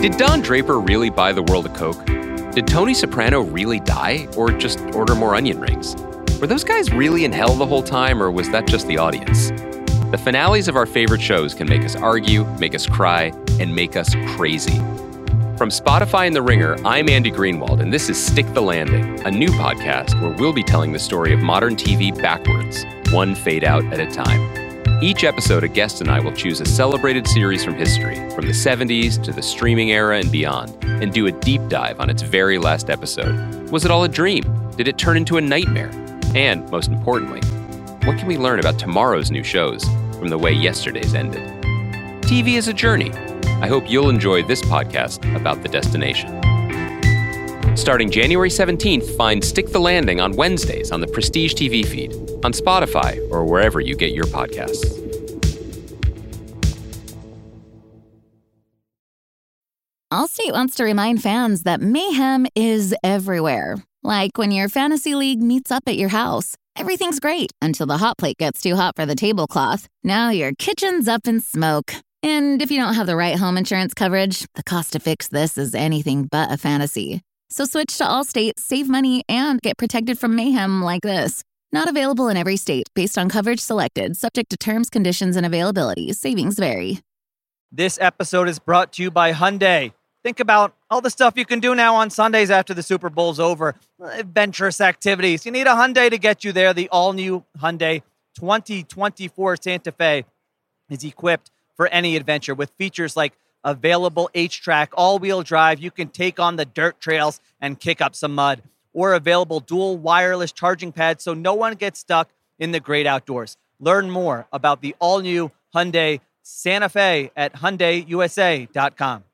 [0.00, 2.06] Did Don Draper really buy the world a Coke?
[2.54, 5.94] Did Tony Soprano really die, or just order more onion rings?
[6.40, 9.50] Were those guys really in hell the whole time, or was that just the audience?
[10.10, 13.94] The finales of our favorite shows can make us argue, make us cry, and make
[13.94, 14.78] us crazy.
[15.58, 19.30] From Spotify and The Ringer, I'm Andy Greenwald, and this is Stick the Landing, a
[19.30, 23.84] new podcast where we'll be telling the story of modern TV backwards, one fade out
[23.92, 24.59] at a time.
[25.02, 28.52] Each episode, a guest and I will choose a celebrated series from history, from the
[28.52, 32.58] 70s to the streaming era and beyond, and do a deep dive on its very
[32.58, 33.70] last episode.
[33.70, 34.44] Was it all a dream?
[34.76, 35.90] Did it turn into a nightmare?
[36.34, 37.40] And, most importantly,
[38.06, 39.84] what can we learn about tomorrow's new shows
[40.18, 41.48] from the way yesterday's ended?
[42.20, 43.10] TV is a journey.
[43.62, 46.39] I hope you'll enjoy this podcast about the destination.
[47.76, 52.12] Starting January 17th, find Stick the Landing on Wednesdays on the Prestige TV feed,
[52.44, 55.00] on Spotify, or wherever you get your podcasts.
[60.12, 63.76] Allstate wants to remind fans that mayhem is everywhere.
[64.02, 66.56] Like when your fantasy league meets up at your house.
[66.74, 69.86] Everything's great until the hot plate gets too hot for the tablecloth.
[70.02, 71.94] Now your kitchen's up in smoke.
[72.22, 75.56] And if you don't have the right home insurance coverage, the cost to fix this
[75.56, 77.22] is anything but a fantasy.
[77.52, 81.42] So switch to Allstate, save money, and get protected from mayhem like this.
[81.72, 86.12] Not available in every state based on coverage selected, subject to terms, conditions, and availability.
[86.12, 87.00] Savings vary.
[87.72, 89.92] This episode is brought to you by Hyundai.
[90.22, 93.40] Think about all the stuff you can do now on Sundays after the Super Bowl's
[93.40, 93.74] over.
[94.00, 95.44] Adventurous activities.
[95.44, 96.72] You need a Hyundai to get you there.
[96.72, 98.02] The all new Hyundai
[98.36, 100.24] 2024 Santa Fe
[100.88, 103.32] is equipped for any adventure with features like
[103.64, 105.80] available HTRAC all wheel drive.
[105.80, 109.96] You can take on the dirt trails and kick up some mud, or available dual
[109.96, 113.56] wireless charging pads so no one gets stuck in the great outdoors.
[113.78, 119.24] Learn more about the all new Hyundai Santa Fe at HyundaiUSA.com.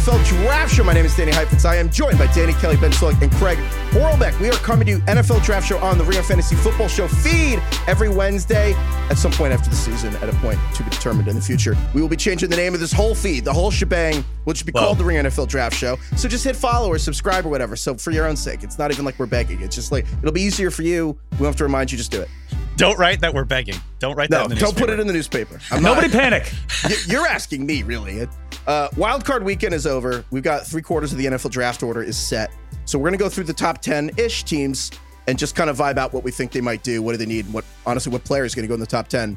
[0.00, 0.82] NFL Draft Show.
[0.82, 1.66] My name is Danny Heifetz.
[1.66, 3.58] I am joined by Danny Kelly, Ben Solak, and Craig
[3.90, 4.38] Horlbeck.
[4.40, 7.62] We are coming to you NFL Draft Show on the Ringer Fantasy Football Show feed
[7.86, 8.72] every Wednesday
[9.10, 11.76] at some point after the season, at a point to be determined in the future.
[11.92, 14.66] We will be changing the name of this whole feed, the whole shebang, which should
[14.66, 14.80] be Whoa.
[14.80, 15.98] called the Ringer NFL Draft Show.
[16.16, 17.76] So just hit follow or subscribe or whatever.
[17.76, 19.60] So for your own sake, it's not even like we're begging.
[19.60, 21.18] It's just like it'll be easier for you.
[21.32, 21.98] We don't have to remind you.
[21.98, 22.28] Just do it.
[22.76, 23.76] Don't write that we're begging.
[23.98, 25.60] Don't write that No, don't put it in the newspaper.
[25.70, 26.50] I'm not- Nobody panic.
[27.06, 28.26] You're asking me, really.
[28.66, 30.24] Uh, wild card weekend is over.
[30.30, 32.50] We've got three quarters of the NFL draft order is set.
[32.84, 34.90] So we're going to go through the top 10 ish teams
[35.26, 37.02] and just kind of vibe out what we think they might do.
[37.02, 37.50] What do they need?
[37.52, 39.36] What, honestly, what player is going to go in the top 10?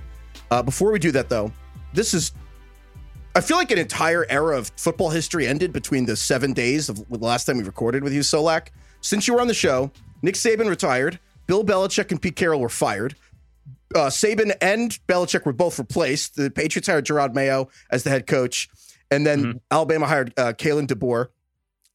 [0.52, 1.52] Uh, before we do that, though,
[1.94, 2.32] this is,
[3.36, 7.08] I feel like an entire era of football history ended between the seven days of
[7.10, 8.68] the last time we recorded with you, Solak.
[9.02, 9.92] Since you were on the show,
[10.22, 13.16] Nick Saban retired, Bill Belichick and Pete Carroll were fired
[13.96, 16.36] uh, Saban and Belichick were both replaced.
[16.36, 18.70] The Patriots hired Gerard Mayo as the head coach,
[19.14, 21.28] and then Alabama hired uh, Kalen DeBoer.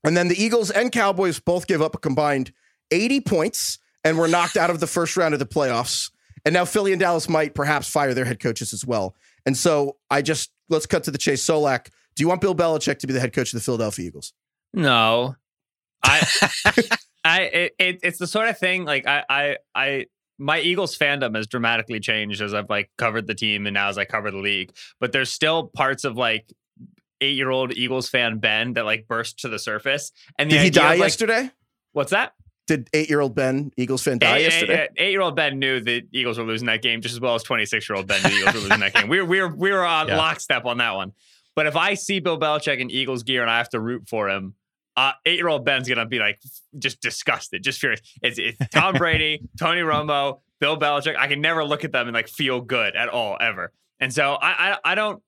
[0.05, 2.53] And then the Eagles and Cowboys both gave up a combined
[2.91, 6.11] 80 points and were knocked out of the first round of the playoffs.
[6.45, 9.15] And now Philly and Dallas might perhaps fire their head coaches as well.
[9.45, 11.45] And so I just let's cut to the chase.
[11.45, 14.33] Solak, do you want Bill Belichick to be the head coach of the Philadelphia Eagles?
[14.73, 15.35] No,
[16.03, 16.27] I,
[17.25, 20.07] I, it, it, it's the sort of thing like I, I, I,
[20.39, 23.99] my Eagles fandom has dramatically changed as I've like covered the team and now as
[23.99, 24.73] I cover the league.
[25.01, 26.53] But there's still parts of like
[27.21, 30.13] eight year old Eagles fan Ben that like burst to the surface.
[30.39, 31.51] And the Did he idea die of, like- yesterday?
[31.93, 32.35] What's that?
[32.67, 34.89] Did eight year old Ben, Eagles fan, die yesterday?
[34.99, 37.43] Eight year old Ben knew the Eagles were losing that game just as well as
[37.43, 39.09] 26 year old Ben knew the Eagles were losing that game.
[39.09, 40.19] We were, we were, we were on Yeah.
[40.19, 41.13] lockstep on that one.
[41.57, 44.29] But if I see Bill Belichick in Eagles gear and I have to root for
[44.29, 44.55] him,
[44.97, 46.41] uh, eight year old Ben's going to be like
[46.79, 48.01] just disgusted, just furious.
[48.23, 51.17] It's, it's Tom Brady, Tony Romo, Bill Belichick.
[51.17, 53.73] I can never look at them and like feel good at all ever.
[53.99, 55.23] And so I, I, I don't.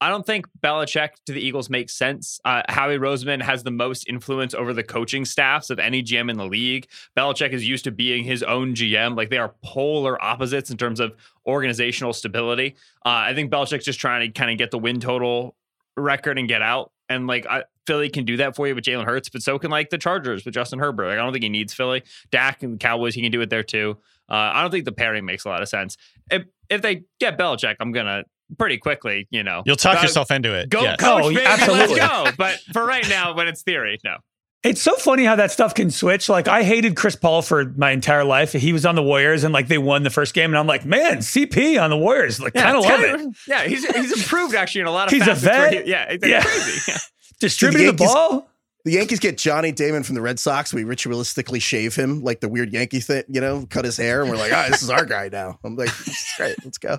[0.00, 2.40] I don't think Belichick to the Eagles makes sense.
[2.44, 6.36] Uh, Howie Roseman has the most influence over the coaching staffs of any GM in
[6.36, 6.86] the league.
[7.16, 9.16] Belichick is used to being his own GM.
[9.16, 11.14] Like they are polar opposites in terms of
[11.46, 12.76] organizational stability.
[13.04, 15.56] Uh, I think Belichick's just trying to kind of get the win total
[15.96, 16.92] record and get out.
[17.08, 19.70] And like I, Philly can do that for you with Jalen Hurts, but so can
[19.70, 21.08] like the Chargers with Justin Herbert.
[21.08, 22.02] Like I don't think he needs Philly.
[22.30, 23.96] Dak and the Cowboys, he can do it there too.
[24.28, 25.96] Uh, I don't think the pairing makes a lot of sense.
[26.30, 28.24] If if they get Belichick, I'm gonna
[28.56, 30.70] pretty quickly, you know, You'll talk uh, yourself into it.
[30.70, 30.96] Go yes.
[30.98, 31.96] coach, Oh, baby, absolutely.
[31.96, 32.30] let's go.
[32.38, 34.16] But for right now, when it's theory, no.
[34.64, 36.28] It's so funny how that stuff can switch.
[36.28, 38.52] Like I hated Chris Paul for my entire life.
[38.52, 40.84] He was on the Warriors and like they won the first game, and I'm like,
[40.84, 42.40] man, CP on the Warriors.
[42.40, 43.36] Like kind of it's love kinda- it.
[43.46, 45.84] Yeah, he's he's improved actually in a lot of He's a vet.
[45.84, 46.42] he- yeah, it's Yeah.
[46.42, 46.80] crazy.
[46.90, 46.98] Yeah.
[47.40, 48.48] Distribute the Yankees- ball.
[48.84, 50.72] The Yankees get Johnny Damon from the Red Sox.
[50.74, 54.30] We ritualistically shave him like the weird Yankee thing, you know, cut his hair, and
[54.30, 55.58] we're like, ah, this is our guy now.
[55.62, 56.56] I'm like, this great.
[56.64, 56.98] Let's go.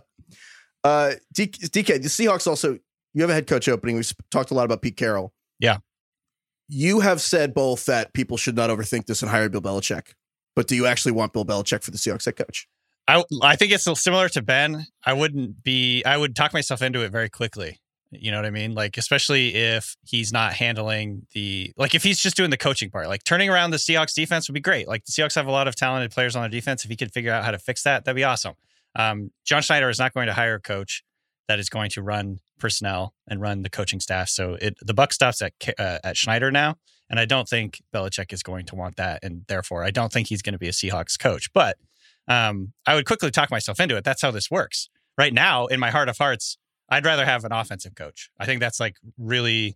[0.83, 2.79] Uh, DK, the Seahawks also,
[3.13, 3.95] you have a head coach opening.
[3.95, 5.33] We've talked a lot about Pete Carroll.
[5.59, 5.77] Yeah.
[6.67, 10.13] You have said both that people should not overthink this and hire Bill Belichick.
[10.55, 12.67] But do you actually want Bill Belichick for the Seahawks head coach?
[13.07, 14.85] I I think it's similar to Ben.
[15.03, 16.03] I wouldn't be.
[16.03, 17.79] I would talk myself into it very quickly.
[18.11, 18.73] You know what I mean?
[18.73, 23.07] Like especially if he's not handling the like if he's just doing the coaching part.
[23.07, 24.87] Like turning around the Seahawks defense would be great.
[24.87, 26.83] Like the Seahawks have a lot of talented players on their defense.
[26.83, 28.53] If he could figure out how to fix that, that'd be awesome.
[28.95, 31.03] Um, John Schneider is not going to hire a coach
[31.47, 34.29] that is going to run personnel and run the coaching staff.
[34.29, 36.75] So it the buck stops at uh, at Schneider now,
[37.09, 40.27] and I don't think Belichick is going to want that, and therefore I don't think
[40.27, 41.51] he's going to be a Seahawks coach.
[41.53, 41.77] But
[42.27, 44.03] um, I would quickly talk myself into it.
[44.03, 44.89] That's how this works.
[45.17, 46.57] Right now, in my heart of hearts,
[46.89, 48.29] I'd rather have an offensive coach.
[48.39, 49.75] I think that's like really,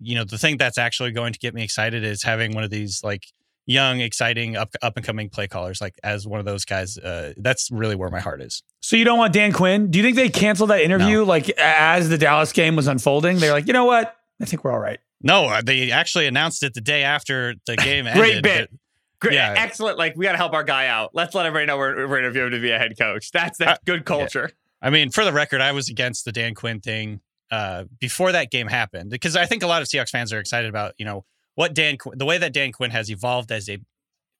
[0.00, 2.70] you know, the thing that's actually going to get me excited is having one of
[2.70, 3.26] these like
[3.66, 6.98] young, exciting, up up and coming play callers, like as one of those guys.
[6.98, 8.62] Uh, that's really where my heart is.
[8.80, 9.90] So you don't want Dan Quinn?
[9.90, 11.24] Do you think they canceled that interview No.
[11.24, 13.38] like as the Dallas game was unfolding?
[13.38, 14.16] They're like, you know what?
[14.40, 14.98] I think we're all right.
[15.22, 18.22] No, uh, they actually announced it the day after the game ended.
[18.22, 18.70] Great bit.
[18.70, 18.78] that-
[19.20, 19.54] Great, Yeah.
[19.54, 19.98] excellent.
[19.98, 21.10] Like we got to help our guy out.
[21.12, 23.30] Let's let everybody know we're, we're interviewing him to be a head coach.
[23.32, 24.50] That's that's Uh, good culture.
[24.80, 27.20] I mean, for the record, I was against the Dan Quinn thing
[27.50, 30.70] uh, before that game happened because I think a lot of Seahawks fans are excited
[30.70, 33.78] about you know what Dan Qu- the way that Dan Quinn has evolved as a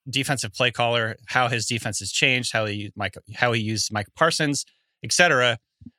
[0.09, 4.11] defensive play caller, how his defense has changed, how he Mike how he used Micah
[4.17, 4.65] Parsons,
[5.05, 5.59] etc.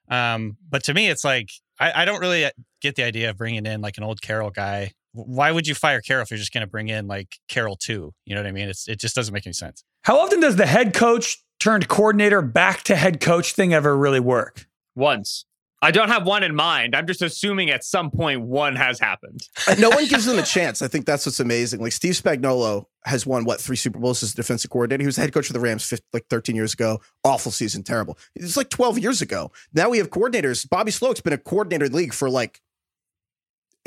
[0.10, 1.50] Um, but to me, it's like
[1.80, 2.50] I, I don't really
[2.82, 4.92] get the idea of bringing in like an old Carroll guy.
[5.14, 8.14] Why would you fire Carroll if you're just going to bring in like Carroll too?
[8.26, 8.70] You know what I mean?
[8.70, 9.84] It's it just doesn't make any sense.
[10.04, 14.20] How often does the head coach turned coordinator back to head coach thing ever really
[14.20, 14.68] work?
[14.96, 15.46] Once.
[15.84, 16.96] I don't have one in mind.
[16.96, 19.42] I'm just assuming at some point one has happened.
[19.80, 20.84] No one gives them a chance.
[20.84, 21.82] I think that's what's amazing.
[21.82, 25.02] Like Steve Spagnuolo has won what three Super Bowls as a defensive coordinator.
[25.02, 27.02] He was the head coach of the Rams 15, like 13 years ago.
[27.24, 28.18] Awful season, terrible.
[28.36, 29.52] It's like 12 years ago.
[29.74, 30.70] Now we have coordinators.
[30.70, 32.62] Bobby Slowik's been a coordinator league for like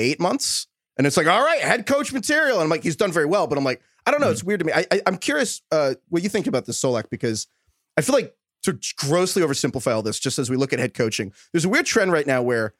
[0.00, 0.66] eight months,
[0.96, 2.56] and it's like, all right, head coach material.
[2.56, 4.30] And I'm like, he's done very well, but I'm like, I don't know.
[4.30, 4.72] It's weird to me.
[4.72, 7.46] I, I I'm curious uh, what you think about this Solak because
[7.96, 11.32] I feel like to grossly oversimplify all this, just as we look at head coaching,
[11.52, 12.74] there's a weird trend right now where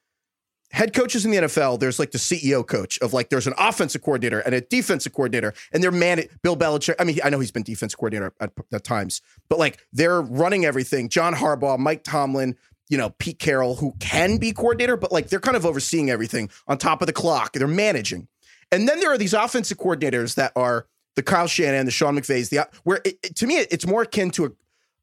[0.71, 4.03] head coaches in the NFL, there's like the CEO coach of like there's an offensive
[4.03, 6.97] coordinator and a defensive coordinator, and they're man Bill Belichick.
[6.99, 10.65] I mean, I know he's been defense coordinator at, at times, but like they're running
[10.65, 11.09] everything.
[11.09, 12.57] John Harbaugh, Mike Tomlin,
[12.89, 16.51] you know, Pete Carroll, who can be coordinator, but like they're kind of overseeing everything
[16.67, 17.53] on top of the clock.
[17.53, 18.27] They're managing.
[18.73, 22.49] And then there are these offensive coordinators that are the Kyle Shanahan, the Sean McVays,
[22.51, 24.51] the where it, it- to me it's more akin to a,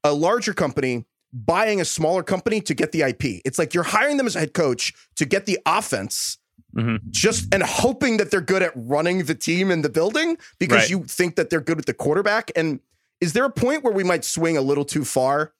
[0.04, 3.40] a larger company buying a smaller company to get the IP.
[3.44, 6.38] It's like you're hiring them as a head coach to get the offense
[6.76, 7.00] Mhm.
[7.10, 10.90] just and hoping that they're good at running the team in the building because Right.
[10.90, 12.50] you think that they're good with the quarterback.
[12.56, 12.80] And
[13.20, 15.52] is there a point where we might swing a little too far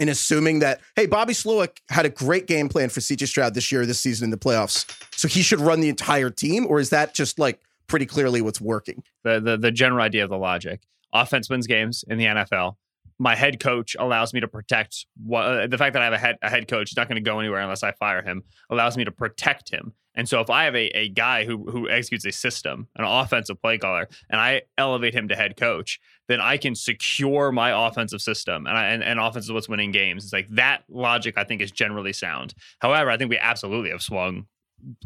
[0.00, 3.70] in assuming that, hey, Bobby Slowik had a great game plan for CJ Stroud this
[3.70, 6.66] year, this season in the playoffs, so he should run the entire team?
[6.68, 9.02] Or is that just like pretty clearly what's working?
[9.24, 10.80] the, the the general idea of the logic.
[11.12, 12.76] Offense wins games in the NFL.
[13.20, 16.18] My head coach allows me to protect what uh, the fact that I have a
[16.18, 16.88] head a head coach.
[16.90, 18.42] He's not going to go anywhere unless I fire him.
[18.70, 19.92] Allows me to protect him.
[20.14, 23.60] And so if I have a, a guy who who executes a system, an offensive
[23.60, 28.22] play caller, and I elevate him to head coach, then I can secure my offensive
[28.22, 28.66] system.
[28.66, 30.24] And I, and, and offense is what's winning games.
[30.24, 32.54] It's like that logic I think is generally sound.
[32.80, 34.46] However, I think we absolutely have swung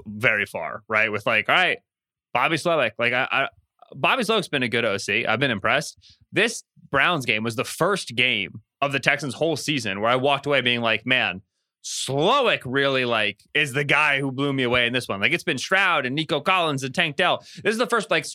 [0.06, 1.11] very far, right?
[1.11, 1.78] With like, all right,
[2.33, 3.49] Bobby Slowik, like I, I
[3.94, 5.26] Bobby Slowik's been a good OC.
[5.28, 5.98] I've been impressed.
[6.32, 10.46] This Browns game was the first game of the Texans' whole season where I walked
[10.46, 11.42] away being like, man,
[11.84, 15.20] Slowik really like is the guy who blew me away in this one.
[15.20, 17.44] Like it's been Stroud and Nico Collins and Tank Dell.
[17.62, 18.26] This is the first like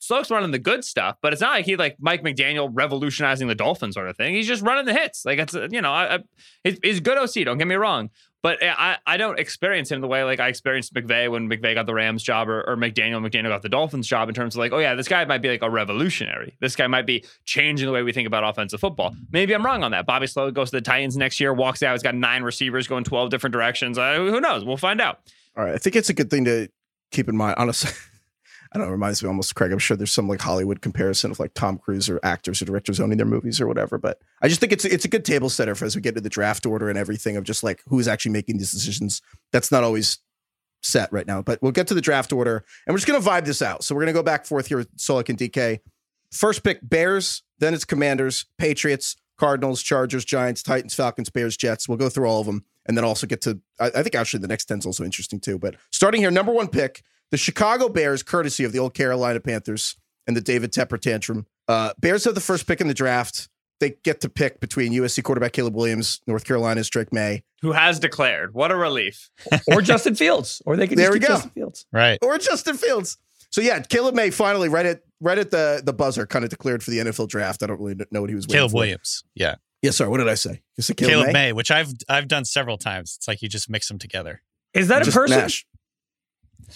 [0.00, 3.54] Slowik's running the good stuff, but it's not like he like Mike McDaniel revolutionizing the
[3.54, 4.34] Dolphins sort of thing.
[4.34, 5.26] He's just running the hits.
[5.26, 6.20] Like it's uh, you know, I,
[6.64, 7.44] I, he's good OC.
[7.44, 8.08] Don't get me wrong,
[8.46, 11.86] but I I don't experience him the way like I experienced McVay when McVay got
[11.86, 14.70] the Rams job or, or McDaniel McDaniel got the Dolphins job in terms of like
[14.70, 16.56] oh yeah this guy might be like a revolutionary.
[16.60, 19.16] This guy might be changing the way we think about offensive football.
[19.32, 20.06] Maybe I'm wrong on that.
[20.06, 21.90] Bobby Slow goes to the Titans next year, walks out.
[21.94, 23.98] He's got nine receivers going 12 different directions.
[23.98, 24.64] Uh, who knows?
[24.64, 25.22] We'll find out.
[25.56, 25.74] All right.
[25.74, 26.68] I think it's a good thing to
[27.10, 27.56] keep in mind.
[27.58, 27.90] Honestly,
[28.72, 28.90] I don't know.
[28.90, 29.72] It reminds me almost, Craig.
[29.72, 33.00] I'm sure there's some like Hollywood comparison of like Tom Cruise or actors or directors
[33.00, 33.98] owning their movies or whatever.
[33.98, 36.20] But I just think it's it's a good table setter for as we get to
[36.20, 39.22] the draft order and everything of just like who's actually making these decisions.
[39.52, 40.18] That's not always
[40.82, 41.42] set right now.
[41.42, 43.84] But we'll get to the draft order and we're just gonna vibe this out.
[43.84, 45.80] So we're gonna go back forth here with Solak and DK.
[46.32, 51.88] First pick Bears, then it's Commanders, Patriots, Cardinals, Chargers, Giants, Titans, Falcons, Bears, Jets.
[51.88, 54.40] We'll go through all of them and then also get to I, I think actually
[54.40, 55.58] the next 10 is also interesting too.
[55.58, 59.96] But starting here, number one pick, The Chicago Bears, courtesy of the old Carolina Panthers
[60.26, 61.46] and the David Tepper tantrum.
[61.68, 63.48] Uh, Bears have the first pick in the draft.
[63.80, 67.98] They get to pick between USC quarterback Caleb Williams, North Carolina's Drake Maye, Who has
[67.98, 68.54] declared?
[68.54, 69.28] What a relief.
[69.68, 71.26] or Justin Fields, or they could There just we go.
[71.26, 71.86] Justin Fields.
[71.92, 72.18] Right.
[72.22, 73.18] or Justin Fields.
[73.50, 76.82] So yeah, Caleb May finally right at right at the the buzzer, kind of declared
[76.82, 77.62] for the NFL draft.
[77.62, 78.46] I don't really know what he was.
[78.46, 78.76] waiting Caleb for.
[78.78, 79.24] Williams.
[79.34, 79.56] Yeah.
[79.82, 80.10] Yeah, sorry.
[80.10, 80.62] What did I say?
[80.76, 81.32] You said Caleb, Caleb, May.
[81.32, 81.52] May?
[81.52, 83.14] which I've I've done several times.
[83.18, 84.42] It's like you just mix them together.
[84.74, 85.38] Is that a person?
[85.38, 85.66] mash.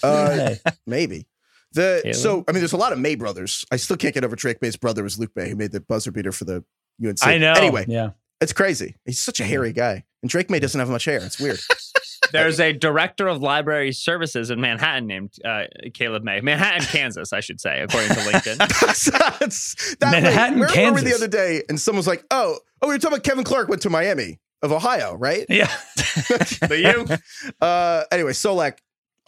[0.03, 0.55] Uh,
[0.87, 1.27] maybe.
[1.73, 2.17] The Caleb?
[2.17, 3.65] so I mean, there's a lot of Maye brothers.
[3.71, 6.11] I still can't get over Drake Maye's brother was Luke Maye, who made the buzzer
[6.11, 6.65] beater for the
[7.05, 7.25] UNC.
[7.25, 7.53] I know.
[7.53, 8.11] Anyway, yeah.
[8.41, 8.97] it's crazy.
[9.05, 11.21] He's such a hairy guy, and Drake Maye doesn't have much hair.
[11.23, 11.61] It's weird.
[12.33, 16.41] There's a director of library services in Manhattan named uh, Caleb May.
[16.41, 18.57] Manhattan, Kansas, I should say, according to LinkedIn.
[19.39, 21.63] That's- that Manhattan, way, where were we the other day?
[21.69, 24.39] And someone was like, "Oh, oh, we were talking about Kevin Clark went to Miami
[24.63, 25.71] of Ohio, right?" Yeah.
[25.97, 27.53] the you?
[27.61, 28.79] Uh, anyway, Solak,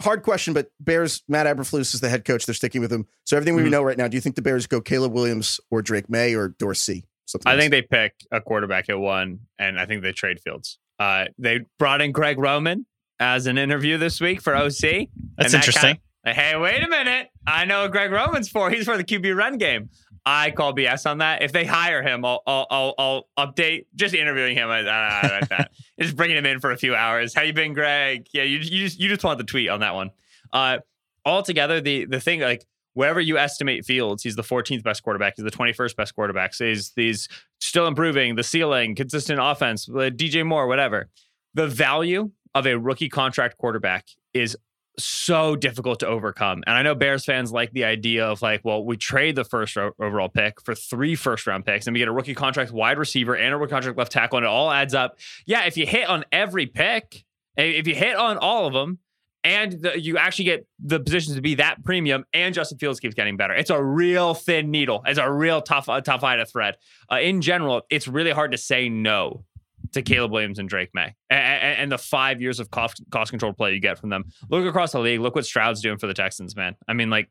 [0.03, 2.47] hard question, but Bears, Matt Eberflus is the head coach.
[2.47, 3.07] They're sticking with him.
[3.25, 3.71] So everything we Mhm.
[3.71, 6.49] know right now, do you think the Bears go Caleb Williams or Drake Maye or
[6.59, 7.05] Dorsey?
[7.27, 7.61] Something I else?
[7.61, 10.79] think they pick a quarterback at one, and I think they trade Fields.
[10.99, 12.87] Uh, they brought in Greg Roman
[13.21, 15.09] as an interview this week for OC.
[15.39, 15.99] That's that interesting.
[16.25, 17.29] kinda- hey, wait a minute.
[17.47, 18.71] I know what Greg Roman's for.
[18.71, 19.91] He's for the QB run game.
[20.25, 21.43] I call BS on that.
[21.43, 23.87] If they hire him, I'll I'll, I'll, I'll update.
[23.95, 25.73] Just interviewing him uh, like that.
[26.01, 27.35] just bringing him in for a few hours.
[27.35, 28.29] How you been, Greg?
[28.33, 30.11] Yeah, you you just you just want the tweet on that one.
[30.53, 30.79] Uh,
[31.25, 32.65] altogether, the the thing like
[32.95, 35.35] wherever you estimate Fields, he's the 14th best quarterback.
[35.37, 36.55] He's the 21st best quarterback.
[36.55, 37.29] So he's these
[37.61, 41.09] still improving the ceiling, consistent offense, uh, DJ Moore, whatever.
[41.55, 44.57] The value of a rookie contract quarterback is
[44.99, 46.63] so difficult to overcome.
[46.67, 49.77] And I know Bears fans like the idea of like, well, we trade the first
[49.77, 52.99] ro- overall pick for three first round picks and we get a rookie contract wide
[52.99, 55.19] receiver and a rookie contract left tackle and it all adds up.
[55.47, 57.25] Yeah, if you hit on every pick,
[57.57, 58.99] if you hit on all of them,
[59.45, 63.15] and the, you actually get the positions to be that premium, and Justin Fields keeps
[63.15, 63.55] getting better.
[63.55, 65.03] It's a real thin needle.
[65.05, 66.77] It's a real tough, uh, tough eye to thread.
[67.11, 69.45] Uh, in general, it's really hard to say no
[69.93, 73.53] to Caleb Williams and Drake Maye, and, and the five years of cost cost control
[73.53, 74.25] play you get from them.
[74.51, 75.21] Look across the league.
[75.21, 76.77] Look what Stroud's doing for the Texans, man.
[76.89, 77.29] I mean, like.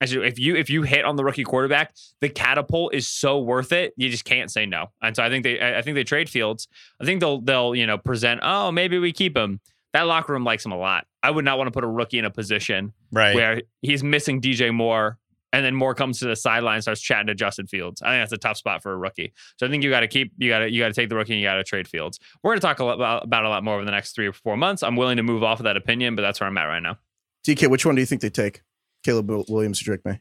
[0.00, 3.94] If you if you hit on the rookie quarterback, the catapult is so worth it.
[3.96, 4.88] You just can't say no.
[5.00, 6.68] And so I think they I I think they trade Fields.
[7.00, 8.40] I think they'll they'll you know present.
[8.42, 9.60] Oh, maybe we keep him.
[9.94, 11.06] That locker room likes him a lot.
[11.22, 13.34] I would not want to put a rookie in a position Right.
[13.34, 15.16] where he's missing DJ Moore,
[15.54, 18.02] and then Moore comes to the sideline, starts chatting to Justin Fields.
[18.02, 19.32] I think that's a tough spot for a rookie.
[19.56, 21.16] So I think you got to keep, you got to, you got to take the
[21.16, 22.18] rookie, and you got to trade Fields.
[22.42, 24.26] We're going to talk a lot about, about a lot more over the next three
[24.26, 24.82] or four months.
[24.82, 26.98] I'm willing to move off of that opinion, but that's where I'm at right now.
[27.46, 28.62] DK, which one do you think they take?
[29.04, 30.20] Caleb Williams or Drake Maye?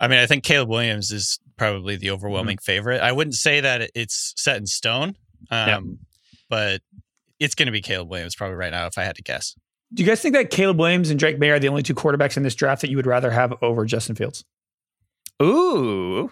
[0.00, 2.64] I mean, I think Caleb Williams is probably the overwhelming Mm-hmm.
[2.72, 3.00] favorite.
[3.02, 5.14] I wouldn't say that it's set in stone,
[5.50, 5.80] um, Yeah.
[6.48, 6.80] but
[7.38, 9.54] it's going to be Caleb Williams probably right now if I had to guess.
[9.92, 12.36] Do you guys think that Caleb Williams and Drake Maye are the only two quarterbacks
[12.36, 14.44] in this draft that you would rather have over Justin Fields?
[15.42, 16.30] Ooh.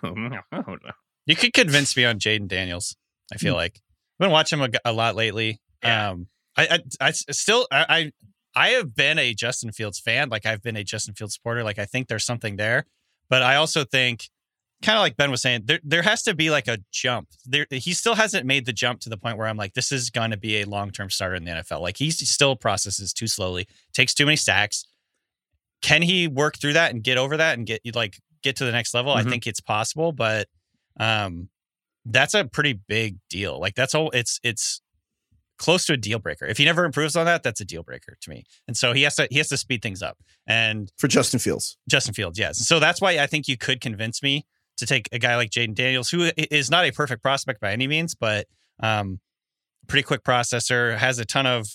[1.27, 2.97] You could convince me on Jayden Daniels.
[3.33, 3.81] I feel like
[4.21, 5.61] I've been watching him a, a lot lately.
[5.83, 6.11] Yeah.
[6.11, 8.13] Um, I, I, I s- still, I, I,
[8.55, 10.29] I have been a Justin Fields fan.
[10.29, 11.63] Like I've been a Justin Fields supporter.
[11.63, 12.87] Like I think there's something there,
[13.29, 14.29] but I also think,
[14.83, 17.29] kind of like Ben was saying, there, there has to be like a jump.
[17.45, 20.11] There, he still hasn't made the jump to the point where I'm like, this is
[20.11, 21.81] going to be a long term starter in the NFL.
[21.81, 24.85] Like he still processes too slowly, takes too many sacks.
[25.83, 28.65] Can he work through that and get over that and get you like get to
[28.65, 29.15] the next level?
[29.15, 29.19] Mhm.
[29.19, 30.49] I think it's possible, but
[30.99, 31.49] um,
[32.05, 33.61] that's a pretty big deal.
[33.61, 34.11] Like that's all.
[34.11, 34.81] It's it's
[35.59, 36.47] close to a deal breaker.
[36.47, 38.45] If he never improves on that, that's a deal breaker to me.
[38.67, 40.19] And so he has to he has to speed things up.
[40.47, 41.77] And For Justin Fields.
[41.89, 42.59] Justin Fields, yes.
[42.67, 44.47] So that's why I think you could convince me
[44.79, 47.87] to take a guy like Jayden Daniels, who is not a perfect prospect by any
[47.87, 48.47] means, but
[48.81, 49.21] um,
[49.87, 51.69] pretty quick processor, has a ton of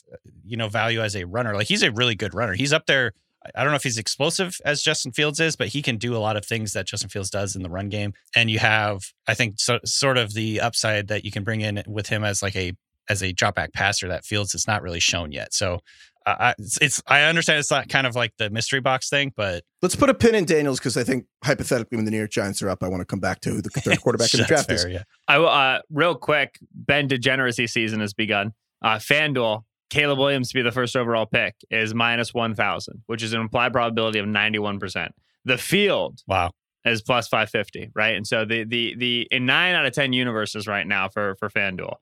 [0.46, 1.54] you know value as a runner.
[1.54, 2.54] Like he's a really good runner.
[2.54, 3.14] He's up there.
[3.56, 6.20] I- don't know if he's explosive as Justin Fields is, but he can do a
[6.20, 8.14] lot of things that Justin Fields does in the run game.
[8.36, 11.84] And you have, I think, so, sort of the upside that you can bring in
[11.86, 12.74] with him as like a
[13.10, 15.54] as a drop back passer that Fields has not really shown yet.
[15.54, 15.80] So
[16.26, 19.64] I, it's, it's I understand it's not kind of like the mystery box thing, but
[19.82, 22.62] Let's put a pin in Daniels because I think hypothetically, when the New York Giants
[22.62, 24.66] are up, I want to come back to who the third quarterback in the That's
[24.66, 24.86] draft is.
[24.92, 25.04] yeah.
[25.28, 28.54] I uh, real quick, Ben degeneracy season has begun.
[28.82, 33.34] Uh, FanDuel, Caleb Williams to be the first overall pick is minus 1,000, which is
[33.34, 35.10] an implied probability of 91%.
[35.46, 36.52] The field Wow.
[36.86, 38.16] is plus 550, right?
[38.16, 41.50] And so the the the in nine out of 10 universes right now for for
[41.50, 41.96] FanDuel,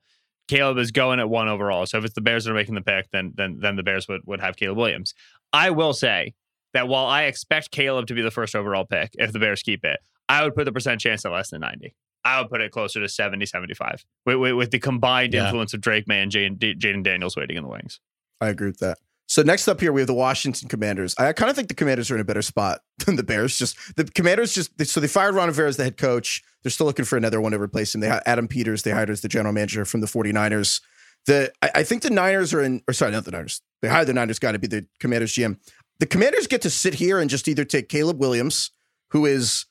[0.48, 1.86] Caleb is going at one overall.
[1.86, 4.08] So if it's the Bears that are making the pick, then then then the Bears
[4.08, 5.14] would would have Caleb Williams.
[5.52, 6.34] I will say
[6.74, 9.84] that while I expect Caleb to be the first overall pick if the Bears keep
[9.84, 11.94] it, I would put the percent chance at less than 90.
[12.24, 15.44] I would put it closer to 70, 75 with, with, with the combined Yeah.
[15.46, 17.98] influence of Drake Maye and Jayden Daniels waiting in the wings.
[18.40, 18.98] I agree with that.
[19.32, 21.14] So next up here, we have the Washington Commanders.
[21.16, 23.56] I kind of think the Commanders are in a better spot than the Bears.
[23.56, 26.42] Just the Commanders just so they fired Ron Rivera as the head coach.
[26.62, 28.02] They're still looking for another one to replace him.
[28.02, 28.82] They had Adam Peters.
[28.82, 30.82] They hired as the general manager from the 49ers.
[31.24, 33.62] The I, I think the Niners are in, or sorry, not the Niners.
[33.80, 35.56] They hired the Niners guy to be the Commanders GM.
[35.98, 38.70] The Commanders get to sit here and just either take Caleb Williams,
[39.12, 39.64] who is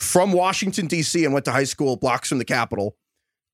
[0.00, 1.24] from Washington D.C.
[1.24, 2.98] and went to high school blocks from the Capitol,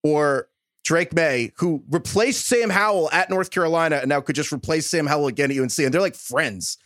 [0.02, 0.49] or
[0.85, 5.06] Drake Maye, who replaced Sam Howell at North Carolina and now could just replace Sam
[5.06, 6.78] Howell again at UNC, and they're like friends.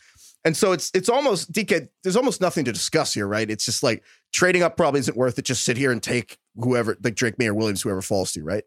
[0.45, 1.87] And so it's it's almost DK.
[2.03, 3.49] There's almost nothing to discuss here, right?
[3.49, 5.45] It's just like trading up probably isn't worth it.
[5.45, 8.63] Just sit here and take whoever, like Drake Maye or Williams, whoever falls to, right?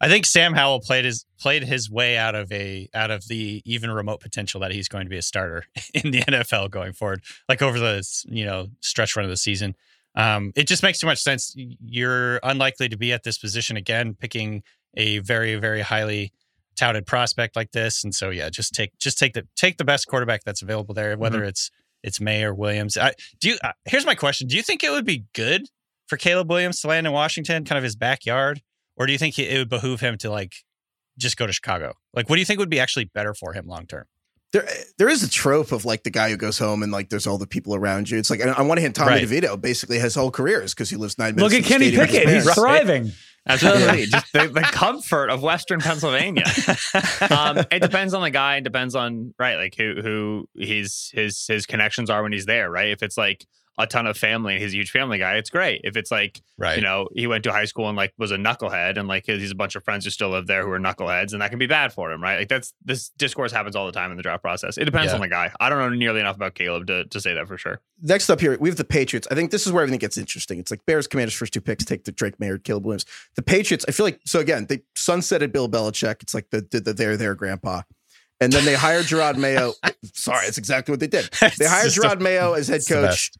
[0.00, 3.62] I think Sam Howell played his played his way out of a out of the
[3.64, 7.22] even remote potential that he's going to be a starter in the NFL going forward,
[7.48, 9.74] like over the you know stretch run of the season.
[10.16, 11.54] Um, it just makes too much sense.
[11.56, 14.62] You're unlikely to be at this position again, picking
[14.96, 16.32] a very, very highly
[16.74, 18.02] touted prospect like this.
[18.02, 21.16] And so, yeah, just take just take the take the best quarterback that's available there,
[21.16, 21.48] whether mm-hmm.
[21.48, 21.70] it's
[22.02, 22.96] it's Maye or Williams.
[22.96, 23.58] I, do you?
[23.62, 25.66] Uh, here's my question: Do you think it would be good
[26.06, 28.62] for Caleb Williams to land in Washington, kind of his backyard,
[28.96, 30.54] or do you think it would behoove him to like
[31.18, 31.94] just go to Chicago?
[32.14, 34.04] Like, what do you think would be actually better for him long term?
[34.52, 37.26] There there is a trope of like the guy who goes home and like there's
[37.26, 38.18] all the people around you.
[38.18, 39.24] It's like on one hand, Tommy right.
[39.24, 41.54] DeVito basically his whole career is because he lives nine minutes.
[41.54, 43.12] Look at Kenny Pickett; he's thriving.
[43.48, 46.44] Absolutely, just the, the, comfort of Western Pennsylvania.
[47.30, 48.56] um, it depends on the guy.
[48.56, 52.70] It depends on right, like who who his his his connections are when he's there.
[52.70, 53.46] Right, if it's like
[53.78, 55.82] a ton of family and he's a huge family guy, it's great.
[55.84, 56.76] If it's like, right.
[56.76, 59.50] you know, he went to high school and like was a knucklehead and like he's
[59.50, 61.66] a bunch of friends who still live there who are knuckleheads and that can be
[61.66, 62.38] bad for him, right?
[62.38, 64.78] Like that's this discourse happens all the time in the draft process.
[64.78, 65.16] It depends yeah.
[65.16, 65.52] on the guy.
[65.60, 67.80] I don't know nearly enough about Caleb to, to say that for sure.
[68.00, 69.28] Next up here, we have the Patriots.
[69.30, 70.58] I think this is where everything gets interesting.
[70.58, 73.04] It's like Bears Commanders first two picks take the Drake Maye, Caleb Williams.
[73.36, 76.22] The Patriots, I feel like so again, they sunsetted Bill Belichick.
[76.22, 77.82] It's like the the, the they're their grandpa.
[78.38, 79.72] And then they hired Gerard Mayo.
[80.12, 81.30] Sorry, that's exactly what they did.
[81.58, 83.30] They hired Jerod Mayo as head coach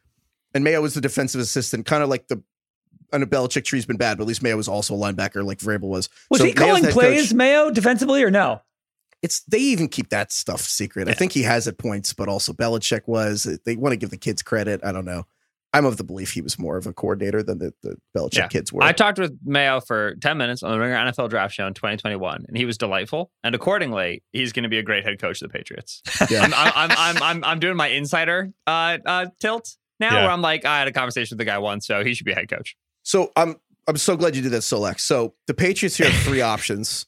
[0.53, 2.41] and Mayo was the defensive assistant, kind of like the.
[3.13, 5.59] I know Belichick tree's been bad, but at least Mayo was also a linebacker, like
[5.59, 6.09] Vrabel was.
[6.29, 8.61] Was so he calling plays, coach, Mayo, defensively or no?
[9.21, 11.07] It's they even keep that stuff secret.
[11.07, 11.13] Yeah.
[11.13, 13.43] I think he has at points, but also Belichick was.
[13.65, 14.81] They want to give the kids credit.
[14.83, 15.25] I don't know.
[15.73, 18.47] I'm of the belief he was more of a coordinator than the, the Belichick yeah.
[18.47, 18.83] kids were.
[18.83, 22.45] I talked with Mayo for 10 minutes on the Ringer NFL Draft Show in 2021,
[22.47, 23.31] and he was delightful.
[23.43, 26.01] And accordingly, he's going to be a great head coach of the Patriots.
[26.29, 26.41] Yeah.
[26.41, 30.21] I'm, I'm, I'm, I'm, I'm, doing my insider uh, uh, tilt now yeah.
[30.23, 32.33] where I'm like, I had a conversation with the guy once, so he should be
[32.33, 32.75] head coach.
[33.03, 33.55] So I'm
[33.87, 34.99] I'm so glad you did that, Solak.
[34.99, 37.05] So the Patriots here have three options.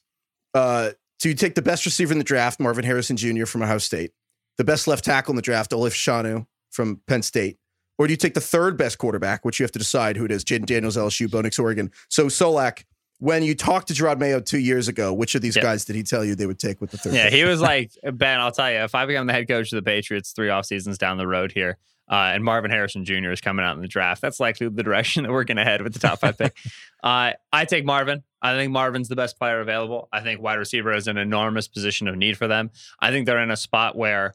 [0.54, 3.44] Uh, so you take the best receiver in the draft, Marvin Harrison Jr.
[3.44, 4.12] from Ohio State,
[4.56, 7.58] the best left tackle in the draft, Olu Fashanu from Penn State,
[7.98, 10.32] or do you take the third best quarterback, which you have to decide who it
[10.32, 11.90] is, Jayden Daniels, LSU, Bo Nix, Oregon.
[12.08, 12.84] So Solak,
[13.18, 15.62] when you talked to Gerard Mayo two years ago, which of these yeah.
[15.62, 17.12] guys did he tell you they would take with the third?
[17.12, 19.76] Yeah, he was like, Ben, I'll tell you, if I become the head coach of
[19.76, 21.76] the Patriots three off seasons down the road here,
[22.10, 23.30] uh, and Marvin Harrison Jr.
[23.30, 24.20] is coming out in the draft.
[24.20, 26.56] That's likely the direction that we're going to head with the top five pick.
[27.02, 28.22] Uh, I take Marvin.
[28.42, 30.10] I think Marvin's the best player available.
[30.12, 32.70] I think wide receiver is an enormous position of need for them.
[33.00, 34.34] I think they're in a spot where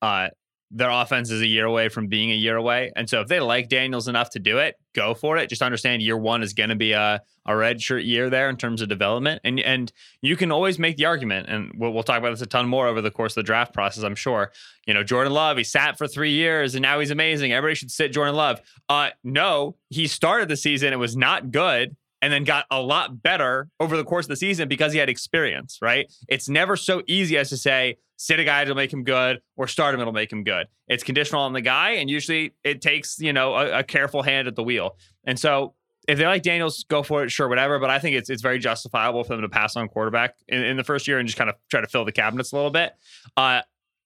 [0.00, 0.28] uh,
[0.70, 2.90] their offense is a year away from being a year away.
[2.96, 5.48] And so if they like Daniels enough to do it, go for it.
[5.48, 8.56] Just understand year one is going to be a, a red shirt year there in
[8.56, 9.40] terms of development.
[9.44, 12.46] And and you can always make the argument, and we'll, we'll talk about this a
[12.46, 14.50] ton more over the course of the draft process, I'm sure.
[14.86, 17.52] You know, Jordan Love, he sat for three years and now he's amazing.
[17.52, 18.60] Everybody should sit Jordan Love.
[18.88, 20.92] Uh, no, he started the season.
[20.92, 24.36] It was not good and then got a lot better over the course of the
[24.36, 26.10] season because he had experience, right?
[26.26, 29.68] It's never so easy as to say, sit a guy it'll make him good or
[29.68, 33.18] start him it'll make him good it's conditional on the guy and usually it takes
[33.18, 35.74] you know a, a, careful hand at the wheel and so
[36.06, 38.60] if they like daniels go for it sure whatever but i think it's it's very
[38.60, 41.50] justifiable for them to pass on quarterback in, in the first year and just kind
[41.50, 42.92] of try to fill the cabinets a little bit
[43.36, 43.60] uh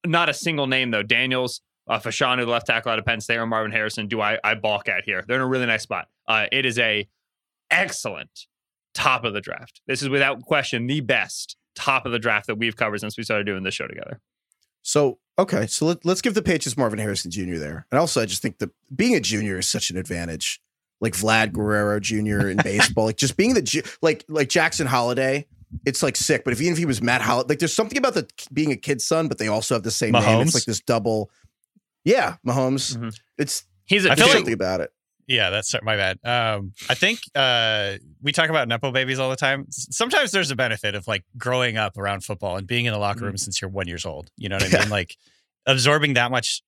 [0.07, 3.39] not a single name though daniels uh, Fashanu, the left tackle out of Penn State,
[3.39, 5.25] or Marvin Harrison, do I I balk at here?
[5.27, 6.09] They're in a really nice spot.
[6.27, 7.09] Uh, it is a
[7.71, 8.47] excellent
[8.95, 9.81] top of the draft.
[9.87, 13.23] This is without question the best top of the draft that we've covered since we
[13.23, 14.21] started doing this show together.
[14.83, 17.57] So okay, so let, us give the Patriots Marvin Harrison Jr.
[17.57, 20.61] there, and also I just think that being a junior is such an advantage.
[21.01, 22.49] Like Vlad Guerrero Jr.
[22.49, 25.47] in baseball, like just being the like like Jackson Holliday,
[25.87, 26.43] it's like sick.
[26.43, 28.77] But if even if he was Matt Holliday, like there's something about the being a
[28.77, 30.25] kid's son, but they also have the same Mahomes?
[30.25, 30.41] name.
[30.43, 31.31] It's like this double.
[32.05, 32.97] Yeah, Mahomes.
[32.97, 33.11] Mm-hmm.
[33.37, 34.91] It's he's a, I feel something like, about it.
[35.29, 36.19] Yeah, that's my bad.
[36.25, 39.67] Um, I think uh, we talk about nepo babies all the time.
[39.69, 43.21] Sometimes there's a benefit of like growing up around football and being in the locker
[43.21, 43.37] room mm-hmm.
[43.37, 44.31] since you're one years old.
[44.39, 44.89] You know what I mean?
[44.89, 45.17] like
[45.67, 46.63] absorbing that much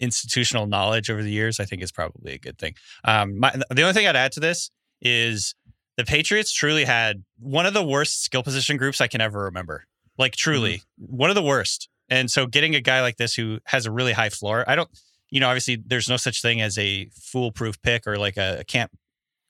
[0.00, 2.74] institutional knowledge over the years, I think is probably a good thing.
[3.04, 5.54] Um, my, the only thing I'd add to this is
[5.96, 9.84] the Patriots truly had one of the worst skill position groups I can ever remember.
[10.18, 11.16] Like truly, mm-hmm.
[11.16, 11.88] one of the worst.
[12.08, 14.90] And so getting a guy like this who has a really high floor, I don't,
[15.32, 18.64] you know, obviously there's no such thing as a foolproof pick or like a, a
[18.64, 18.90] can't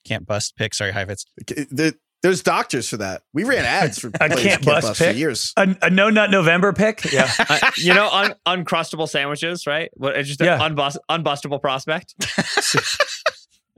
[0.06, 0.72] can't bust pick.
[0.72, 1.26] Sorry, Heifetz.
[1.46, 3.22] The- there's doctors for that.
[3.34, 5.16] We ran ads for I players can't that bust for pick?
[5.16, 5.52] years.
[5.56, 7.02] A, a no nut November pick.
[7.12, 7.28] Yeah.
[7.36, 9.90] Uh, you know, un- uncrustable sandwiches, right?
[9.94, 10.16] What?
[10.16, 10.58] It's just an Yeah.
[10.60, 12.14] unbust- unbustable prospect.